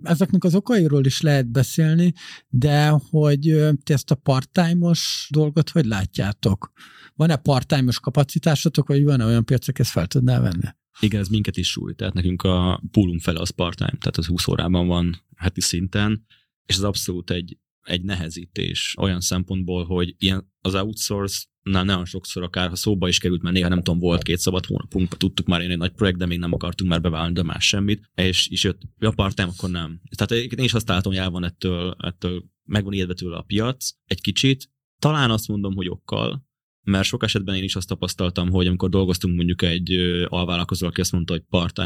[0.03, 2.13] Ezeknek az okairól is lehet beszélni,
[2.47, 3.39] de hogy
[3.83, 6.71] ti ezt a part-time-os dolgot hogy látjátok?
[7.15, 10.67] Van-e part-time-os kapacitásotok, vagy van-e olyan piacok, ezt fel tudná venni?
[10.99, 11.93] Igen, ez minket is súly.
[11.93, 16.25] Tehát nekünk a pólunk fele az part-time, tehát az 20 órában van heti szinten,
[16.65, 22.43] és ez abszolút egy egy nehezítés olyan szempontból, hogy ilyen az outsource Na, nagyon sokszor
[22.43, 25.61] akár, ha szóba is került, mert néha nem tudom, volt két szabad hónapunk, tudtuk már
[25.61, 28.63] én egy nagy projekt, de még nem akartunk már beválni, de más semmit, és, és
[28.63, 30.01] jött a part akkor nem.
[30.15, 33.91] Tehát én is azt látom, hogy el van ettől, ettől meg van tőle a piac
[34.05, 34.69] egy kicsit.
[34.99, 36.45] Talán azt mondom, hogy okkal,
[36.81, 39.91] mert sok esetben én is azt tapasztaltam, hogy amikor dolgoztunk mondjuk egy
[40.27, 41.81] alvállalkozó, aki azt mondta, hogy part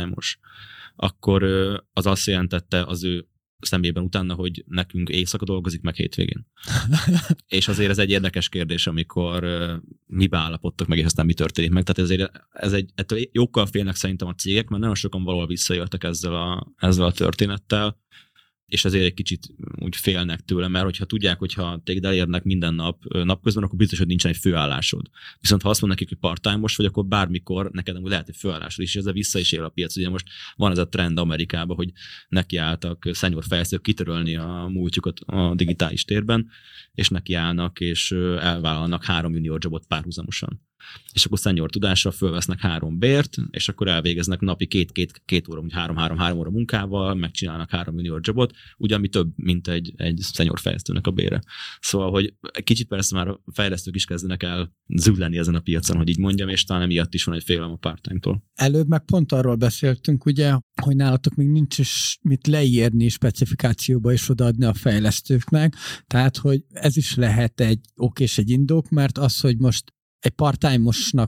[0.96, 1.44] akkor
[1.94, 3.28] az azt jelentette az ő
[3.66, 6.48] szemében utána, hogy nekünk éjszaka dolgozik, meg hétvégén.
[7.48, 9.46] és azért ez egy érdekes kérdés, amikor
[10.06, 11.84] mi állapodtak meg, és aztán mi történik meg.
[11.84, 16.04] Tehát ezért ez egy, ettől jókkal félnek szerintem a cégek, mert nagyon sokan valahol visszajöttek
[16.04, 18.04] ezzel a, ezzel a történettel,
[18.68, 23.04] és ezért egy kicsit úgy félnek tőle, mert hogyha tudják, hogyha téged elérnek minden nap
[23.04, 25.10] napközben, akkor biztos, hogy nincsen egy főállásod.
[25.40, 28.96] Viszont ha azt mondnak nekik, hogy part vagy, akkor bármikor neked lehet egy főállásod, és
[28.96, 29.98] ezzel vissza is él a piac.
[29.98, 31.92] Ugye most van ez a trend Amerikában, hogy
[32.28, 36.50] nekiálltak szenyor fejlesztők kitörölni a múltjukat a digitális térben,
[36.96, 40.62] és nekiállnak, és elvállalnak három junior jobot párhuzamosan.
[41.14, 45.74] És akkor senior tudásra fölvesznek három bért, és akkor elvégeznek napi két-két két óra, úgy
[45.74, 51.08] három-három-három óra munkával, megcsinálnak három junior jobot, ugye ami több, mint egy, egy senior fejlesztőnek
[51.08, 51.42] a bére.
[51.80, 52.34] Szóval, hogy
[52.64, 56.50] kicsit persze már a fejlesztők is kezdenek el zülleni ezen a piacon, hogy így mondjam,
[56.50, 58.08] és talán emiatt is van egy félelem a part
[58.54, 64.30] Előbb meg pont arról beszéltünk, ugye, hogy nálatok még nincs is mit leírni specifikációba és
[64.30, 65.76] odaadni a fejlesztőknek,
[66.08, 70.64] tehát, hogy ez is lehet egy okés egy indok, mert az, hogy most egy part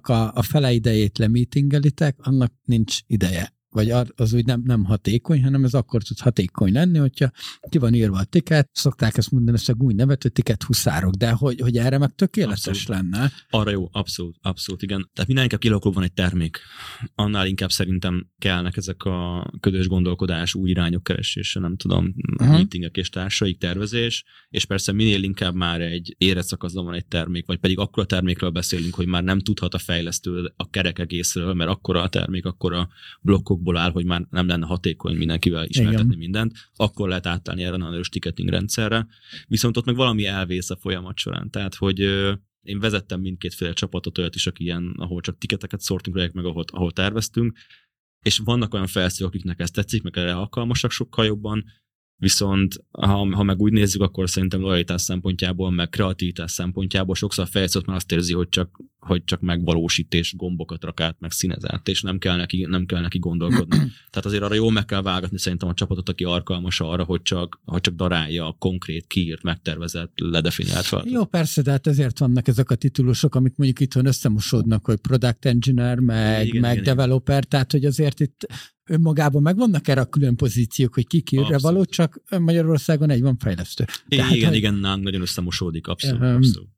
[0.10, 5.63] a, a fele idejét lemeetingelitek, annak nincs ideje vagy az úgy nem, nem hatékony, hanem
[5.63, 7.32] ez akkor tud hatékony lenni, hogyha
[7.69, 11.13] ki van írva a tiket, szokták ezt mondani, ezt a új nevet, hogy tiket huszárok,
[11.13, 12.88] de hogy, hogy erre meg tökéletes abszolút.
[12.88, 13.32] lenne.
[13.49, 15.09] Arra jó, abszolút, abszolút, igen.
[15.13, 16.59] Tehát minden inkább kilakul van egy termék.
[17.15, 22.47] Annál inkább szerintem kellnek ezek a ködös gondolkodás, új irányok keresése, nem tudom, uh-huh.
[22.47, 27.45] meetingek és társaik, tervezés, és persze minél inkább már egy érett szakaszban van egy termék,
[27.45, 31.53] vagy pedig akkor a termékről beszélünk, hogy már nem tudhat a fejlesztő a kerek egészről,
[31.53, 32.89] mert akkor a termék, akkor a
[33.21, 36.18] blokkok abból áll, hogy már nem lenne hatékony mindenkivel ismertetni Igen.
[36.18, 39.07] mindent, akkor lehet átállni erre a erős ticketing rendszerre.
[39.47, 41.49] Viszont ott meg valami elvész a folyamat során.
[41.49, 41.99] Tehát, hogy
[42.61, 46.91] én vezettem mindkétféle csapatot, olyat is, aki ilyen, ahol csak tiketeket szórtunk meg, ahol, ahol
[46.91, 47.57] terveztünk,
[48.22, 51.63] és vannak olyan felszólók, akiknek ez tetszik, meg erre alkalmasak sokkal jobban,
[52.20, 57.47] Viszont ha, ha meg úgy nézzük, akkor szerintem lojalitás szempontjából, meg kreativitás szempontjából sokszor a
[57.47, 61.88] fejlesztő már azt érzi, hogy csak, hogy csak megvalósít és gombokat rak át, meg színezett,
[61.88, 63.78] és nem kell neki, nem kell neki gondolkodni.
[64.12, 67.62] Tehát azért arra jól meg kell vágatni szerintem a csapatot, aki alkalmas arra, hogy csak,
[67.66, 71.04] hogy csak darálja a konkrét, kiírt, megtervezett, ledefiniált fel.
[71.06, 75.45] Jó, persze, de hát ezért vannak ezek a titulusok, amik mondjuk itthon összemosódnak, hogy product
[75.45, 77.50] engineer, meg, igen, meg igen, developer, igen.
[77.50, 78.48] tehát hogy azért itt
[78.86, 83.86] önmagában megvannak erre a külön pozíciók, hogy ki kire való, csak Magyarországon egy van fejlesztő.
[84.08, 86.70] Tehát, igen, igen, nálunk nagyon összemosódik, abszolút, um, abszolút.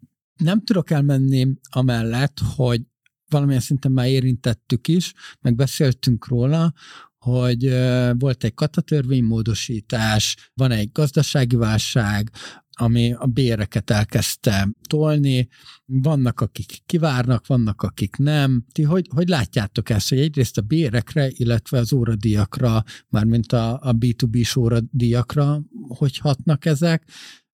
[0.43, 2.81] Nem tudok elmenni amellett, hogy
[3.29, 6.73] valamilyen szinten már érintettük is, meg beszéltünk róla,
[7.17, 7.69] hogy
[8.17, 12.31] volt egy katatörvénymódosítás, van egy gazdasági válság,
[12.71, 15.47] ami a béreket elkezdte tolni.
[15.85, 18.65] Vannak, akik kivárnak, vannak, akik nem.
[18.71, 23.93] Ti hogy, hogy látjátok ezt, hogy egyrészt a bérekre, illetve az óradíjakra, mármint a, a
[23.93, 27.03] B2B-s óradíjakra, hogy hatnak ezek,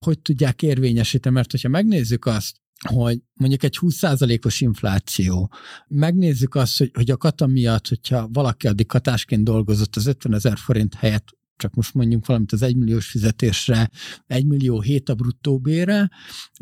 [0.06, 2.64] hogy tudják érvényesíteni, mert hogyha megnézzük azt,
[2.94, 5.52] hogy mondjuk egy 20%-os infláció,
[5.88, 10.58] megnézzük azt, hogy, hogy a kata miatt, hogyha valaki addig katásként dolgozott az 50 ezer
[10.58, 11.26] forint helyett
[11.58, 13.90] csak most mondjuk valamit az egymilliós fizetésre,
[14.28, 16.10] egymillió hét a bruttó bére,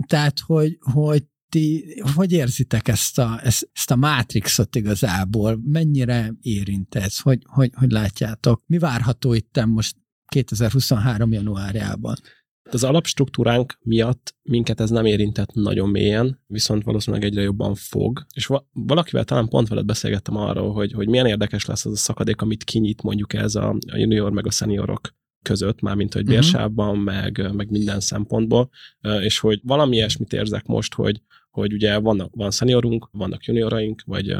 [0.07, 5.59] tehát hogy, hogy ti hogy érzitek ezt a, ezt a mátrixot igazából?
[5.63, 7.19] Mennyire érint ez?
[7.19, 8.63] Hogy, hogy, hogy látjátok?
[8.65, 9.95] Mi várható itt most
[10.27, 11.31] 2023.
[11.31, 12.15] januárjában?
[12.73, 18.25] Az alapstruktúránk miatt minket ez nem érintett nagyon mélyen, viszont valószínűleg egyre jobban fog.
[18.35, 22.41] És valakivel talán pont veled beszélgettem arról, hogy, hogy milyen érdekes lesz az a szakadék,
[22.41, 26.31] amit kinyit mondjuk ez a, a junior meg a seniorok között, mármint hogy mhm.
[26.31, 27.03] bérsávban, uh-huh.
[27.03, 28.69] meg, meg minden szempontból,
[29.21, 31.21] és hogy valami ilyesmit érzek most, hogy,
[31.53, 34.35] hogy ugye van, van szeniorunk, vannak junioraink, vagy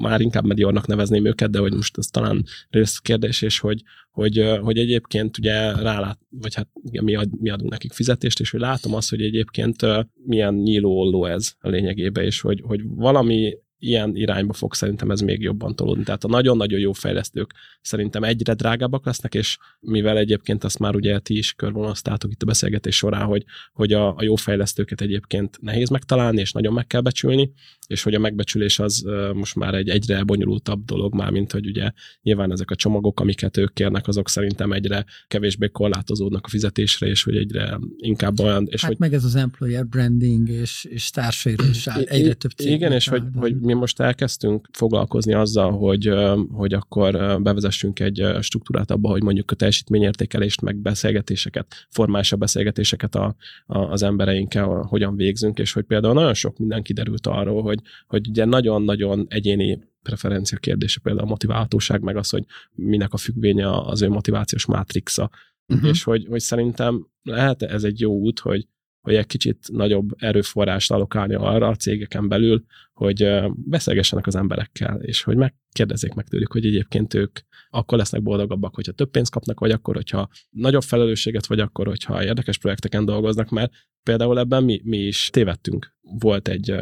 [0.00, 4.78] már inkább mediornak nevezném őket, de hogy most ez talán részkérdés, és hogy, hogy, hogy
[4.78, 6.68] egyébként ugye rálát, vagy hát
[7.02, 9.76] mi, ad, mi adunk nekik fizetést, és hogy látom azt, hogy egyébként
[10.24, 15.20] milyen nyíló olló ez a lényegében, és hogy, hogy valami ilyen irányba fog szerintem ez
[15.20, 16.04] még jobban tolódni.
[16.04, 21.18] Tehát a nagyon-nagyon jó fejlesztők szerintem egyre drágábbak lesznek, és mivel egyébként azt már ugye
[21.18, 25.88] ti is körvonalaztátok itt a beszélgetés során, hogy, hogy a, a jó fejlesztőket egyébként nehéz
[25.88, 27.52] megtalálni, és nagyon meg kell becsülni,
[27.86, 29.04] és hogy a megbecsülés az
[29.34, 31.90] most már egy egyre bonyolultabb dolog már, mint hogy ugye
[32.22, 37.22] nyilván ezek a csomagok, amiket ők kérnek, azok szerintem egyre kevésbé korlátozódnak a fizetésre, és
[37.22, 38.66] hogy egyre inkább olyan...
[38.70, 42.50] És hát hogy, meg ez az employer branding és, és társairól is áll, egyre több
[42.50, 42.72] cég.
[42.72, 46.12] Igen, és hogy, hogy mi most elkezdtünk foglalkozni azzal, hogy,
[46.52, 53.36] hogy akkor bevezessünk egy struktúrát abba, hogy mondjuk a teljesítményértékelést, meg beszélgetéseket, formálisabb beszélgetéseket a,
[53.66, 58.28] a, az embereinkkel hogyan végzünk, és hogy például nagyon sok minden kiderült arról, hogy, hogy
[58.28, 62.44] ugye nagyon-nagyon egyéni preferencia kérdése, például a motiválhatóság, meg az, hogy
[62.74, 65.30] minek a függvénye az ő motivációs mátrixa.
[65.68, 65.88] Uh-huh.
[65.88, 68.66] És hogy, hogy szerintem lehet ez egy jó út, hogy,
[69.06, 75.22] hogy egy kicsit nagyobb erőforrást alokálni arra a cégeken belül, hogy beszélgessenek az emberekkel, és
[75.22, 77.38] hogy megkérdezzék meg tőlük, hogy egyébként ők
[77.70, 82.24] akkor lesznek boldogabbak, hogyha több pénzt kapnak, vagy akkor, hogyha nagyobb felelősséget, vagy akkor, hogyha
[82.24, 85.94] érdekes projekteken dolgoznak, mert például ebben mi, mi is tévedtünk.
[86.00, 86.74] Volt egy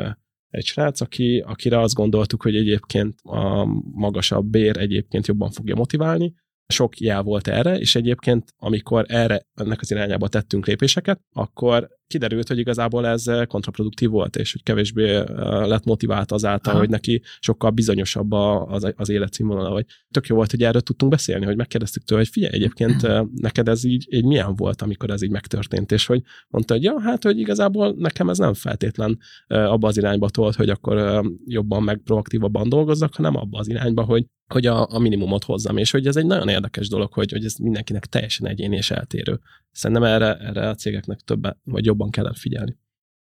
[0.49, 3.65] egy srác, aki, akire azt gondoltuk, hogy egyébként a
[3.95, 6.35] magasabb bér egyébként jobban fogja motiválni,
[6.67, 12.49] sok jel volt erre, és egyébként, amikor erre, ennek az irányába tettünk lépéseket, akkor kiderült,
[12.49, 16.81] hogy igazából ez kontraproduktív volt, és hogy kevésbé lett motivált azáltal, Aha.
[16.81, 21.45] hogy neki sokkal bizonyosabb az, az életszínvonala, vagy tök jó volt, hogy erről tudtunk beszélni,
[21.45, 25.31] hogy megkérdeztük tőle, hogy figyelj, egyébként neked ez így, így milyen volt, amikor ez így
[25.31, 29.97] megtörtént, és hogy mondta, hogy ja, hát, hogy igazából nekem ez nem feltétlen abba az
[29.97, 34.87] irányba tolt, hogy akkor jobban meg proaktívabban dolgozzak, hanem abba az irányba, hogy hogy a,
[34.91, 38.47] a minimumot hozzam, és hogy ez egy nagyon érdekes dolog, hogy, hogy ez mindenkinek teljesen
[38.47, 39.41] egyéni és eltérő.
[39.71, 42.79] Szerintem erre, erre a cégeknek többet, vagy jobban kellene figyelni.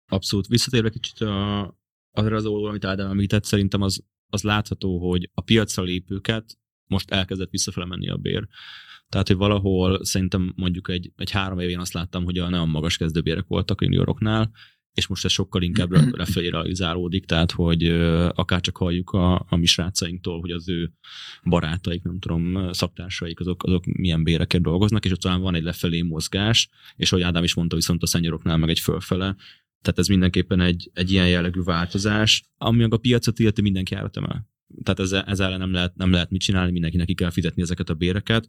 [0.09, 0.47] Abszolút.
[0.47, 1.61] Visszatérve kicsit a,
[2.11, 7.11] arra az oldalra, amit Ádám említett, szerintem az, az látható, hogy a piacra lépőket most
[7.11, 8.49] elkezdett visszafele menni a bér.
[9.09, 12.97] Tehát, hogy valahol szerintem mondjuk egy, egy három évén azt láttam, hogy a nagyon magas
[12.97, 14.51] kezdőbérek voltak a junioroknál,
[14.97, 17.88] és most ez sokkal inkább lefelé realizálódik, tehát hogy
[18.34, 20.92] akár csak halljuk a, a mi srácainktól, hogy az ő
[21.44, 26.03] barátaik, nem tudom, szaktársaik, azok, azok milyen béreket dolgoznak, és ott talán van egy lefelé
[26.03, 29.36] mozgás, és hogy Ádám is mondta, viszont a szenyoroknál meg egy fölfele,
[29.82, 34.49] tehát ez mindenképpen egy, egy ilyen jellegű változás, ami a piacot illeti mindenki árat emel.
[34.82, 37.94] Tehát ezzel, ezzel nem, lehet, nem lehet mit csinálni, mindenkinek ki kell fizetni ezeket a
[37.94, 38.49] béreket.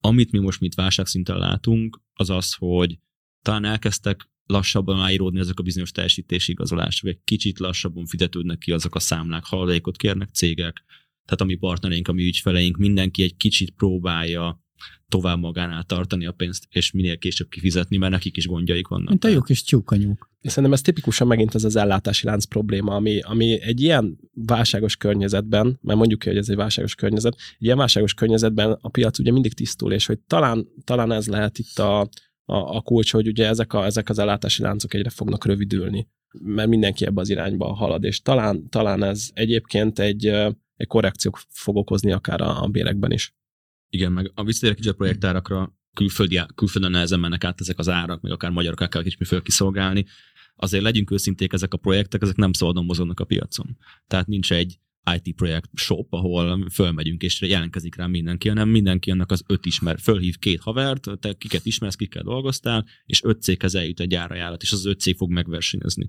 [0.00, 2.98] Amit mi most mit válságszinten látunk, az az, hogy
[3.42, 8.94] talán elkezdtek lassabban áíródni ezek a bizonyos teljesítési igazolások, egy kicsit lassabban fizetődnek ki azok
[8.94, 10.84] a számlák, haladékot kérnek cégek,
[11.24, 14.64] tehát a mi partnereink, a mi ügyfeleink, mindenki egy kicsit próbálja
[15.08, 19.08] tovább magánál tartani a pénzt, és minél később kifizetni, mert nekik is gondjaik vannak.
[19.08, 20.30] Mint a jó kis tyúkanyúk.
[20.42, 25.78] Szerintem ez tipikusan megint ez az ellátási lánc probléma, ami, ami egy ilyen válságos környezetben,
[25.82, 29.54] mert mondjuk hogy ez egy válságos környezet, egy ilyen válságos környezetben a piac ugye mindig
[29.54, 32.08] tisztul, és hogy talán, talán ez lehet itt a,
[32.46, 36.08] a, a kulcs, hogy ugye ezek, a, ezek az ellátási láncok egyre fognak rövidülni,
[36.42, 40.26] mert mindenki ebbe az irányba halad, és talán, talán ez egyébként egy,
[40.76, 43.34] egy korrekció fog okozni akár a, a bérekben is.
[43.88, 48.20] Igen, meg a visszatérek kicsit a projektárakra, külföldi, külföldön nehezen mennek át ezek az árak,
[48.20, 50.06] meg akár magyarok kell kicsit föl kiszolgálni.
[50.56, 53.76] Azért legyünk őszinték, ezek a projektek, ezek nem szabadon mozognak a piacon.
[54.06, 54.78] Tehát nincs egy
[55.14, 59.98] IT projekt shop, ahol fölmegyünk, és jelentkezik rá mindenki, hanem mindenki annak az öt ismer,
[60.00, 64.72] fölhív két havert, te kiket ismersz, kikkel dolgoztál, és öt céghez eljut egy gyárajánlat, és
[64.72, 66.08] az öt cég fog megversenyezni.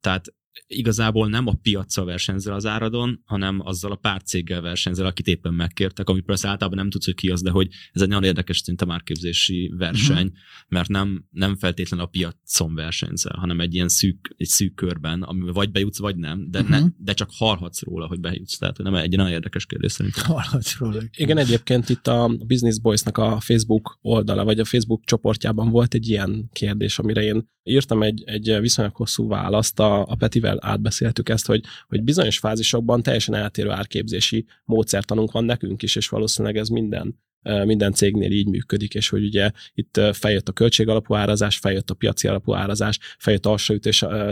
[0.00, 0.34] Tehát
[0.66, 5.54] igazából nem a piaccal versenyzel az áradon, hanem azzal a pár céggel versenyzel, akit éppen
[5.54, 8.58] megkértek, ami persze általában nem tudsz, hogy ki az, de hogy ez egy nagyon érdekes
[8.58, 10.32] szinte márképzési verseny, uh-huh.
[10.68, 15.52] mert nem, nem feltétlen a piacon versenyzel, hanem egy ilyen szűk, egy szűk körben, ami
[15.52, 16.78] vagy bejutsz, vagy nem, de, uh-huh.
[16.78, 18.58] ne, de csak hallhatsz róla, hogy bejutsz.
[18.58, 20.24] Tehát nem egy nagyon érdekes kérdés szerintem.
[20.24, 21.00] Hallhatsz róla.
[21.16, 26.08] Igen, egyébként itt a Business Boys-nak a Facebook oldala, vagy a Facebook csoportjában volt egy
[26.08, 30.14] ilyen kérdés, amire én írtam egy, egy viszonylag hosszú választ, a, a
[30.44, 36.08] Petivel átbeszéltük ezt, hogy, hogy bizonyos fázisokban teljesen eltérő árképzési módszertanunk van nekünk is, és
[36.08, 37.22] valószínűleg ez minden
[37.64, 42.28] minden cégnél így működik, és hogy ugye itt feljött a költségalapú árazás, feljött a piaci
[42.28, 43.56] alapú árazás, feljött a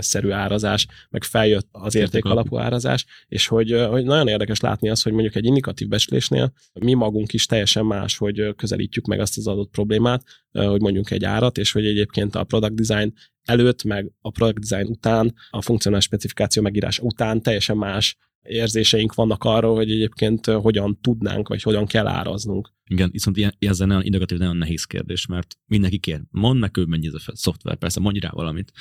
[0.00, 5.02] szerű árazás, meg feljött az érték alapú árazás, és hogy, hogy nagyon érdekes látni azt,
[5.02, 9.46] hogy mondjuk egy indikatív becslésnél mi magunk is teljesen más, hogy közelítjük meg azt az
[9.46, 14.30] adott problémát, hogy mondjuk egy árat, és hogy egyébként a product design előtt, meg a
[14.30, 20.46] product design után, a funkcionális specifikáció megírás után teljesen más érzéseink vannak arról, hogy egyébként
[20.46, 22.72] hogyan tudnánk, vagy hogyan kell áraznunk.
[22.86, 26.76] Igen, viszont ilyen, ez egy nagyon indikatív, nagyon nehéz kérdés, mert mindenki kér, mondd meg
[26.76, 28.72] ő mennyi ez a szoftver, persze, mondj rá valamit.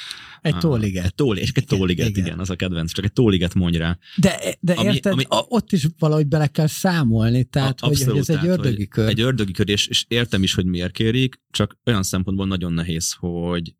[0.41, 1.05] Egy tóliget.
[1.05, 3.97] Egy tól, és egy tóliget, igen, igen, az a kedvenc, csak egy tóliget mondj rá.
[4.15, 8.25] De, de ami, érted, ami, ott is valahogy bele kell számolni, tehát a, hogy, abszolút,
[8.25, 9.09] hogy ez egy ördögi kör.
[9.09, 13.13] Egy ördögi kör, és, és értem is, hogy miért kérik, csak olyan szempontból nagyon nehéz,
[13.13, 13.75] hogy,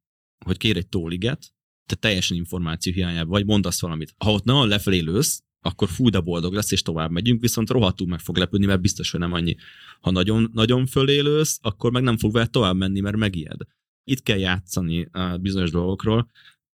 [0.45, 1.53] hogy kér egy tóliget,
[1.85, 4.13] te teljesen információ hiányában, vagy mondasz valamit.
[4.17, 8.07] Ha ott nagyon lefelé lősz, akkor fú, de boldog lesz, és tovább megyünk, viszont rohadtul
[8.07, 9.55] meg fog lepődni, mert biztos, hogy nem annyi.
[9.99, 13.59] Ha nagyon, nagyon fölélősz, akkor meg nem fog vele tovább menni, mert megijed.
[14.03, 16.29] Itt kell játszani a bizonyos dolgokról.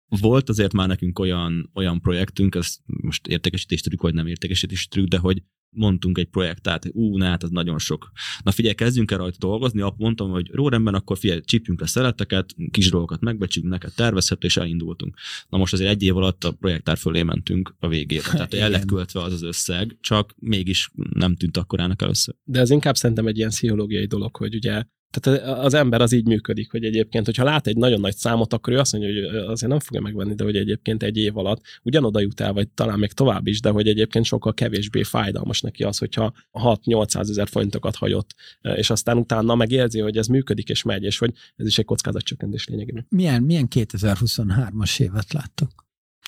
[0.09, 5.09] Volt azért már nekünk olyan, olyan projektünk, ez most értékesítés trükk, vagy nem értékesítés trükk,
[5.09, 5.43] de hogy
[5.77, 8.13] mondtunk egy projektát, ú, na hát az nagyon sok.
[8.45, 12.55] Na figyelj, kezdjünk el rajta dolgozni, akkor mondtam, hogy rórendben, akkor figyelj, csípjünk le szeleteket,
[12.71, 15.17] kis dolgokat megbecsünk, neked tervezhető, és elindultunk.
[15.49, 18.23] Na most azért egy év alatt a projektár fölé mentünk a végére.
[18.31, 22.35] Tehát el lett költve az az összeg, csak mégis nem tűnt akkorának először.
[22.45, 26.27] De ez inkább szerintem egy ilyen pszichológiai dolog, hogy ugye tehát az ember az így
[26.27, 29.71] működik, hogy egyébként, hogyha lát egy nagyon nagy számot, akkor ő azt mondja, hogy azért
[29.71, 33.13] nem fogja megvenni, de hogy egyébként egy év alatt ugyanoda jut el, vagy talán még
[33.13, 38.35] tovább is, de hogy egyébként sokkal kevésbé fájdalmas neki az, hogyha 6-800 ezer forintokat hagyott,
[38.61, 42.67] és aztán utána megérzi, hogy ez működik és megy, és hogy ez is egy kockázatcsökkentés
[42.67, 43.07] lényegében.
[43.09, 45.85] Milyen, milyen 2023-as évet láttok?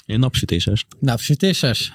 [0.07, 0.87] Én napsütéses.
[0.99, 1.93] Napsütéses?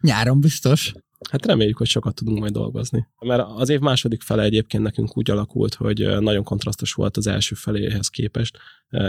[0.00, 0.92] Nyáron biztos?
[1.30, 3.06] Hát reméljük, hogy sokat tudunk majd dolgozni.
[3.20, 7.54] Mert az év második fele egyébként nekünk úgy alakult, hogy nagyon kontrasztos volt az első
[7.54, 8.58] feléhez képest,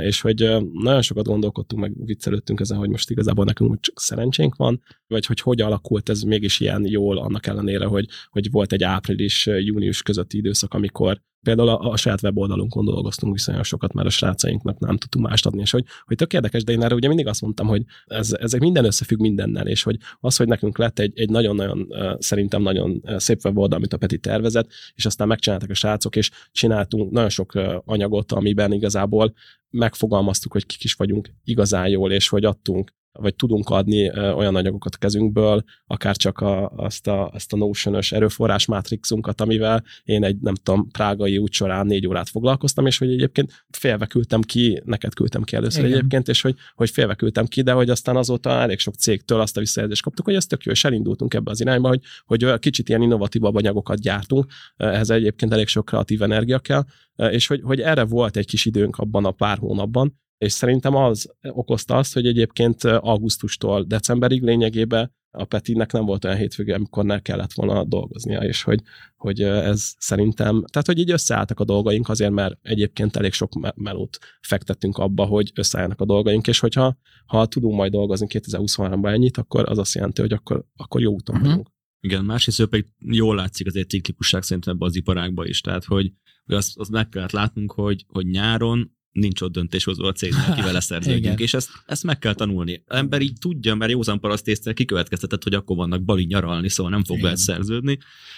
[0.02, 0.40] és hogy
[0.74, 5.40] nagyon sokat gondolkodtunk, meg viccelődtünk ezen, hogy most igazából nekünk csak szerencsénk van, vagy hogy
[5.40, 10.74] hogy alakult ez mégis ilyen jól, annak ellenére, hogy, hogy volt egy április-június közötti időszak,
[10.74, 15.46] amikor például a, a saját weboldalunkon dolgoztunk viszonylag sokat, mert a srácainknak nem tudtunk mást
[15.46, 18.34] adni, és hogy, hogy tök érdekes, de én erre ugye mindig azt mondtam, hogy ez,
[18.34, 21.88] ezek minden összefügg mindennel, és hogy az, hogy nekünk lett egy, egy nagyon-nagyon,
[22.20, 27.12] szerintem nagyon szép weboldal, amit a Peti tervezett, és aztán megcsináltak a srácok, és csináltunk
[27.12, 27.54] nagyon sok
[27.86, 29.34] anyagot, amiben igazából
[29.70, 34.96] megfogalmaztuk, hogy kik is vagyunk igazán jól, és hogy adtunk vagy tudunk adni olyan anyagokat
[34.96, 40.38] a kezünkből, akár csak a, azt a, azt a Notion-ös erőforrás mátrixunkat, amivel én egy,
[40.40, 45.14] nem tudom, prágai út során négy órát foglalkoztam, és hogy egyébként félve küldtem ki, neked
[45.14, 45.98] küldtem ki először Igen.
[45.98, 49.58] egyébként, és hogy, hogy félve küldtem ki, de hogy aztán azóta elég sok cégtől azt
[49.58, 52.90] a visszajelzést kaptuk, hogy ez tök jó, és elindultunk ebbe az irányba, hogy, hogy kicsit
[52.90, 54.46] ilyen innovatívabb anyagokat gyártunk,
[54.78, 56.84] ehhez egyébként elég sok kreatív energia kell,
[57.16, 61.34] és hogy, hogy erre volt egy kis időnk abban a pár hónapban, és szerintem az
[61.42, 67.20] okozta azt, hogy egyébként augusztustól decemberig lényegében a Petinek nem volt olyan hétvége, amikor ne
[67.20, 68.82] kellett volna dolgoznia, és hogy,
[69.16, 74.18] hogy ez szerintem, tehát hogy így összeálltak a dolgaink azért, mert egyébként elég sok melót
[74.42, 79.70] fektettünk abba, hogy összeállnak a dolgaink, és hogyha ha tudunk majd dolgozni 2023-ban ennyit, akkor
[79.70, 81.50] az azt jelenti, hogy akkor, akkor jó úton uh-huh.
[81.50, 81.74] vagyunk.
[82.00, 86.12] Igen, másrészt pedig jól látszik azért ciklikusság szerintem ebbe az iparágba is, tehát hogy,
[86.46, 90.74] hogy azt, azt meg kellett látnunk, hogy, hogy nyáron nincs ott döntéshozó a cégnek, akivel
[90.74, 92.84] leszerződjünk, és ezt, ezt meg kell tanulni.
[92.86, 97.04] Az ember így tudja, mert józan parasztésztel kikövetkeztetett, hogy akkor vannak bali nyaralni, szóval nem
[97.04, 97.98] fog lehet szerződni,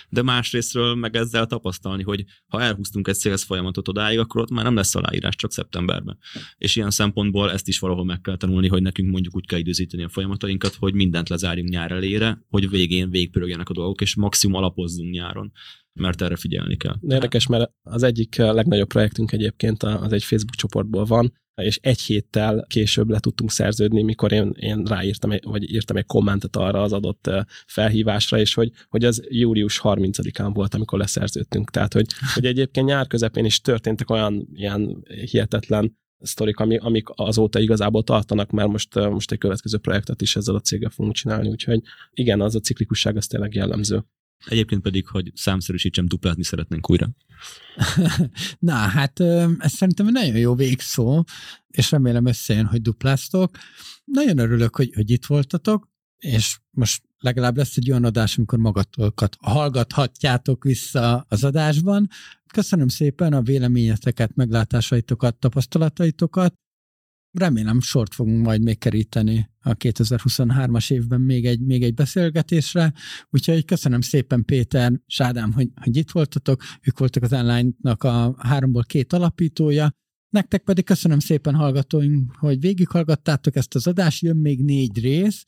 [0.10, 4.64] de másrésztről meg ezzel tapasztalni, hogy ha elhúztunk egy sales folyamatot odáig, akkor ott már
[4.64, 6.18] nem lesz aláírás csak szeptemberben.
[6.58, 10.04] És ilyen szempontból ezt is valahol meg kell tanulni, hogy nekünk mondjuk úgy kell időzíteni
[10.04, 15.14] a folyamatainkat, hogy mindent lezárjunk nyár elére, hogy végén végpörögjenek a dolgok, és maximum alapozzunk
[15.14, 15.52] nyáron
[16.00, 16.96] mert erre figyelni kell.
[17.08, 22.66] Érdekes, mert az egyik legnagyobb projektünk egyébként az egy Facebook csoportból van, és egy héttel
[22.68, 27.30] később le tudtunk szerződni, mikor én, én ráírtam, vagy írtam egy kommentet arra az adott
[27.66, 31.70] felhívásra, és hogy, hogy az július 30-án volt, amikor leszerződtünk.
[31.70, 37.60] Tehát, hogy, hogy egyébként nyár közepén is történtek olyan ilyen hihetetlen sztorik, ami, amik azóta
[37.60, 41.82] igazából tartanak, mert most, most egy következő projektet is ezzel a céggel fogunk csinálni, úgyhogy
[42.12, 44.06] igen, az a ciklikusság az tényleg jellemző.
[44.46, 47.10] Egyébként pedig, hogy számszerűsítsem, duplázni szeretnénk újra.
[48.60, 49.20] Na, hát
[49.60, 51.24] ez szerintem egy nagyon jó végszó,
[51.68, 53.58] és remélem összejön, hogy dupláztok.
[54.06, 59.38] Nagyon örülök, hogy, hogy itt voltatok, és most legalább lesz egy olyan adás, amikor magatokat
[59.40, 62.08] hallgathatjátok vissza az adásban.
[62.54, 66.54] Köszönöm szépen a véleményeteket, meglátásaitokat, tapasztalataitokat.
[67.32, 72.94] Remélem sort fogunk majd még keríteni a 2023-as évben még egy, még egy beszélgetésre.
[73.30, 76.64] Úgyhogy köszönöm szépen Péter, Sádám, hogy, hogy itt voltatok.
[76.82, 79.92] Ők voltak az online-nak a háromból két alapítója.
[80.30, 85.46] Nektek pedig köszönöm szépen hallgatóink, hogy végighallgattátok ezt az adást, jön még négy rész.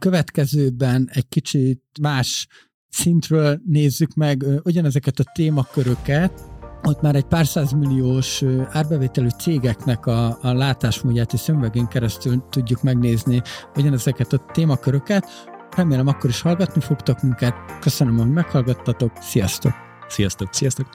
[0.00, 2.46] Következőben egy kicsit más
[2.88, 6.51] szintről nézzük meg ugyanezeket a témaköröket,
[6.82, 13.42] ott már egy pár százmilliós árbevételű cégeknek a, a látásmódját és szemüvegén keresztül tudjuk megnézni
[13.76, 15.28] ugyanezeket a témaköröket.
[15.76, 17.54] Remélem akkor is hallgatni fogtok minket.
[17.80, 19.12] Köszönöm, hogy meghallgattatok.
[19.20, 19.72] Sziasztok!
[20.08, 20.48] Sziasztok!
[20.52, 20.86] Sziasztok!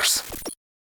[0.00, 0.29] Motors.